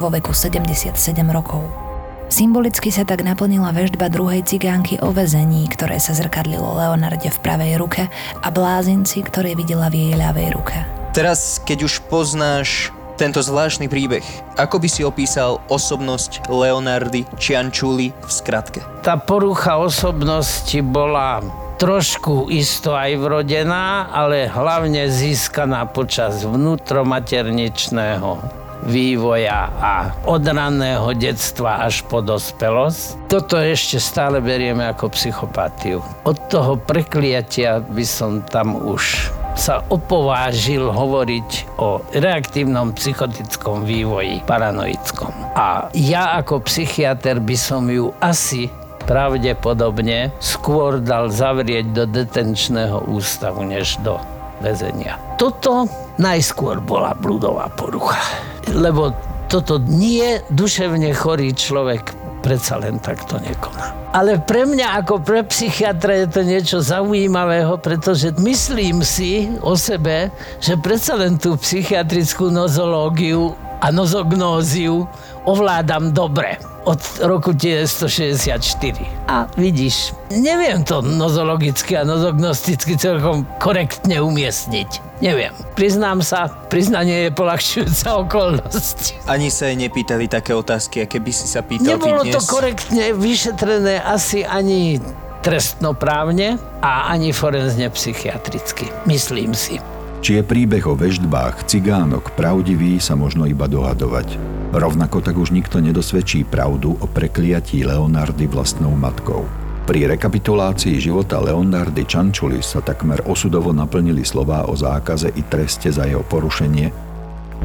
vo 0.00 0.08
veku 0.08 0.32
77 0.32 0.96
rokov. 1.32 1.89
Symbolicky 2.30 2.94
sa 2.94 3.02
tak 3.02 3.26
naplnila 3.26 3.74
veždba 3.74 4.06
druhej 4.06 4.46
cigánky 4.46 5.02
o 5.02 5.10
vezení, 5.10 5.66
ktoré 5.66 5.98
sa 5.98 6.14
zrkadlilo 6.14 6.78
Leonarde 6.78 7.26
v 7.26 7.42
pravej 7.42 7.74
ruke 7.74 8.06
a 8.38 8.48
blázinci, 8.54 9.26
ktoré 9.26 9.58
videla 9.58 9.90
v 9.90 9.98
jej 9.98 10.14
ľavej 10.14 10.48
ruke. 10.54 10.78
Teraz, 11.10 11.58
keď 11.66 11.90
už 11.90 12.06
poznáš 12.06 12.94
tento 13.18 13.42
zvláštny 13.42 13.90
príbeh, 13.90 14.22
ako 14.54 14.78
by 14.78 14.86
si 14.86 15.02
opísal 15.02 15.58
osobnosť 15.66 16.46
Leonardy 16.46 17.26
Cianciulli 17.34 18.14
v 18.14 18.30
skratke? 18.30 18.78
Tá 19.02 19.18
porucha 19.18 19.82
osobnosti 19.82 20.78
bola 20.86 21.42
trošku 21.82 22.46
isto 22.46 22.94
aj 22.94 23.10
vrodená, 23.18 24.06
ale 24.06 24.46
hlavne 24.46 25.10
získaná 25.10 25.82
počas 25.90 26.46
vnútromaterničného 26.46 28.59
vývoja 28.86 29.68
a 29.80 29.94
od 30.24 30.44
ranného 30.44 31.12
detstva 31.16 31.84
až 31.84 32.04
po 32.08 32.24
dospelosť. 32.24 33.28
Toto 33.28 33.60
ešte 33.60 34.00
stále 34.00 34.40
berieme 34.40 34.88
ako 34.88 35.12
psychopatiu. 35.12 36.00
Od 36.24 36.38
toho 36.48 36.80
prekliatia 36.80 37.84
by 37.84 38.04
som 38.06 38.40
tam 38.46 38.76
už 38.76 39.32
sa 39.58 39.84
opovážil 39.92 40.88
hovoriť 40.88 41.76
o 41.82 42.00
reaktívnom 42.16 42.96
psychotickom 42.96 43.84
vývoji 43.84 44.40
paranoickom. 44.46 45.32
A 45.52 45.92
ja 45.92 46.38
ako 46.40 46.64
psychiatr 46.64 47.42
by 47.42 47.56
som 47.58 47.90
ju 47.90 48.14
asi 48.22 48.72
pravdepodobne 49.04 50.30
skôr 50.38 51.02
dal 51.02 51.28
zavrieť 51.28 51.92
do 51.92 52.04
detenčného 52.06 53.10
ústavu, 53.10 53.66
než 53.66 53.98
do 54.06 54.16
väzenia. 54.62 55.18
Toto 55.34 55.88
najskôr 56.20 56.78
bola 56.78 57.16
bludová 57.16 57.66
porucha. 57.72 58.20
Lebo 58.68 59.16
toto 59.48 59.80
nie 59.82 60.38
duševne 60.52 61.10
chorý 61.16 61.56
človek 61.56 62.20
predsa 62.40 62.80
len 62.80 62.96
takto 62.98 63.36
nekoná. 63.36 64.10
Ale 64.10 64.42
pre 64.42 64.66
mňa 64.66 65.04
ako 65.04 65.22
pre 65.22 65.46
psychiatra 65.46 66.24
je 66.24 66.26
to 66.26 66.40
niečo 66.42 66.78
zaujímavého, 66.82 67.78
pretože 67.78 68.34
myslím 68.40 69.06
si 69.06 69.46
o 69.62 69.76
sebe, 69.78 70.34
že 70.58 70.74
predsa 70.80 71.14
len 71.14 71.38
tú 71.38 71.54
psychiatrickú 71.54 72.50
nozológiu 72.50 73.54
a 73.80 73.88
nozognóziu 73.94 75.06
ovládam 75.44 76.12
dobre 76.12 76.60
od 76.88 77.00
roku 77.20 77.52
1964. 77.52 79.28
A 79.28 79.44
vidíš, 79.56 80.16
neviem 80.32 80.80
to 80.80 81.04
nozologicky 81.04 81.96
a 81.96 82.08
nozognosticky 82.08 82.96
celkom 82.96 83.44
korektne 83.60 84.20
umiestniť. 84.24 85.20
Neviem. 85.20 85.52
Priznám 85.76 86.24
sa, 86.24 86.48
priznanie 86.72 87.28
je 87.28 87.30
polahčujúca 87.36 88.24
okolnosť. 88.24 89.28
Ani 89.28 89.52
sa 89.52 89.68
jej 89.68 89.76
nepýtali 89.76 90.32
také 90.32 90.56
otázky, 90.56 91.04
aké 91.04 91.20
by 91.20 91.32
si 91.32 91.44
sa 91.44 91.60
pýtal 91.60 92.00
Nebolo 92.00 92.24
dnes? 92.24 92.40
to 92.40 92.40
korektne 92.48 93.12
vyšetrené 93.12 94.00
asi 94.00 94.40
ani 94.48 94.96
trestnoprávne 95.44 96.56
a 96.80 97.12
ani 97.12 97.36
forenzne 97.36 97.92
psychiatricky. 97.92 98.88
Myslím 99.04 99.52
si. 99.52 99.76
Či 100.20 100.40
je 100.40 100.42
príbeh 100.44 100.84
o 100.84 100.92
veždbách 100.92 101.64
cigánok 101.64 102.36
pravdivý, 102.36 103.00
sa 103.00 103.16
možno 103.16 103.48
iba 103.48 103.64
dohadovať. 103.64 104.59
Rovnako 104.70 105.18
tak 105.18 105.34
už 105.34 105.50
nikto 105.50 105.82
nedosvedčí 105.82 106.46
pravdu 106.46 106.94
o 106.94 107.06
prekliatí 107.10 107.82
Leonardy 107.82 108.46
vlastnou 108.46 108.94
matkou. 108.94 109.42
Pri 109.82 110.06
rekapitulácii 110.06 111.02
života 111.02 111.42
Leonardy 111.42 112.06
Čančuli 112.06 112.62
sa 112.62 112.78
takmer 112.78 113.26
osudovo 113.26 113.74
naplnili 113.74 114.22
slová 114.22 114.70
o 114.70 114.78
zákaze 114.78 115.34
i 115.34 115.42
treste 115.42 115.90
za 115.90 116.06
jeho 116.06 116.22
porušenie, 116.22 116.86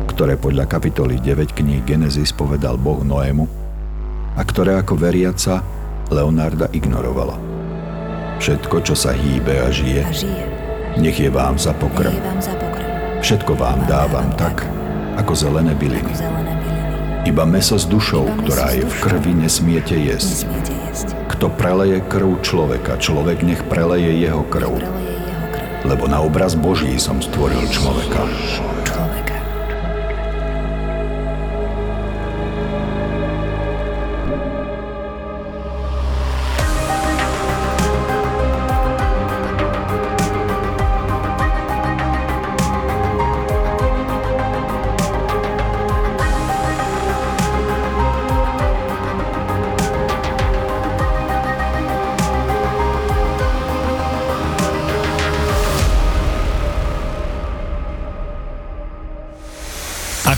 ktoré 0.10 0.34
podľa 0.34 0.66
kapitoly 0.66 1.22
9 1.22 1.54
kníh 1.54 1.86
Genesis 1.86 2.34
povedal 2.34 2.82
Boh 2.82 3.06
Noému 3.06 3.46
a 4.34 4.42
ktoré 4.42 4.82
ako 4.82 4.98
veriaca 4.98 5.62
Leonarda 6.10 6.74
ignorovala. 6.74 7.38
Všetko, 8.42 8.82
čo 8.82 8.98
sa 8.98 9.14
hýbe 9.14 9.62
a 9.62 9.70
žije, 9.70 10.02
A 10.02 10.10
žije. 10.10 10.44
nech 10.98 11.22
je 11.22 11.30
vám 11.30 11.62
za 11.62 11.78
pokrm. 11.78 12.18
Všetko 13.22 13.54
vám 13.54 13.86
dávam 13.86 14.28
tak, 14.34 14.66
ako 15.22 15.38
zelené 15.38 15.78
byliny. 15.78 16.10
Zelené 16.18 16.52
byliny. 16.58 16.75
Iba 17.26 17.42
meso 17.42 17.74
s 17.74 17.90
dušou, 17.90 18.46
ktorá 18.46 18.78
je 18.78 18.86
v 18.86 18.96
krvi, 19.02 19.34
nesmiete 19.34 19.98
jesť. 19.98 20.46
Kto 21.26 21.50
preleje 21.50 22.06
krv 22.06 22.38
človeka, 22.46 23.02
človek 23.02 23.42
nech 23.42 23.66
preleje 23.66 24.14
jeho 24.14 24.46
krv. 24.46 24.78
Lebo 25.90 26.06
na 26.06 26.22
obraz 26.22 26.54
Boží 26.54 26.94
som 27.02 27.18
stvoril. 27.18 27.66
Človeka. 27.74 28.30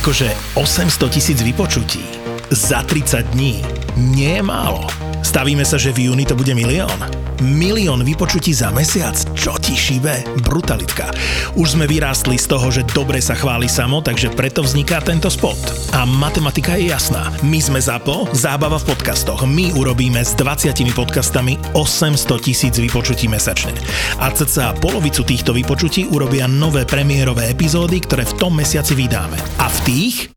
Akože 0.08 0.32
800 0.56 1.12
tisíc 1.12 1.44
vypočutí 1.44 2.00
za 2.48 2.80
30 2.80 3.28
dní 3.36 3.60
nie 4.00 4.40
je 4.40 4.44
málo. 4.44 4.88
Stavíme 5.20 5.68
sa, 5.68 5.76
že 5.76 5.92
v 5.92 6.08
júni 6.08 6.24
to 6.24 6.32
bude 6.32 6.56
milión. 6.56 7.27
Milión 7.44 8.02
vypočutí 8.02 8.50
za 8.54 8.74
mesiac? 8.74 9.14
Čo 9.38 9.58
ti 9.62 9.78
šíbe? 9.78 10.42
Brutalitka. 10.42 11.14
Už 11.54 11.78
sme 11.78 11.86
vyrástli 11.86 12.40
z 12.40 12.50
toho, 12.50 12.74
že 12.74 12.88
dobre 12.96 13.22
sa 13.22 13.38
chváli 13.38 13.70
samo, 13.70 14.02
takže 14.02 14.34
preto 14.34 14.66
vzniká 14.66 15.02
tento 15.04 15.30
spot. 15.30 15.58
A 15.94 16.06
matematika 16.08 16.74
je 16.80 16.90
jasná. 16.90 17.30
My 17.46 17.62
sme 17.62 17.78
ZAPO, 17.78 18.34
zábava 18.34 18.82
v 18.82 18.90
podcastoch. 18.94 19.46
My 19.46 19.70
urobíme 19.74 20.22
s 20.22 20.34
20 20.34 20.74
podcastami 20.94 21.62
800 21.78 22.42
tisíc 22.42 22.74
vypočutí 22.78 23.30
mesačne. 23.30 23.74
A 24.18 24.34
cca 24.34 24.74
polovicu 24.78 25.22
týchto 25.22 25.54
vypočutí 25.54 26.10
urobia 26.10 26.50
nové 26.50 26.86
premiérové 26.86 27.54
epizódy, 27.54 28.02
ktoré 28.02 28.26
v 28.26 28.38
tom 28.38 28.58
mesiaci 28.58 28.98
vydáme. 28.98 29.38
A 29.62 29.70
v 29.70 29.78
tých 29.86 30.37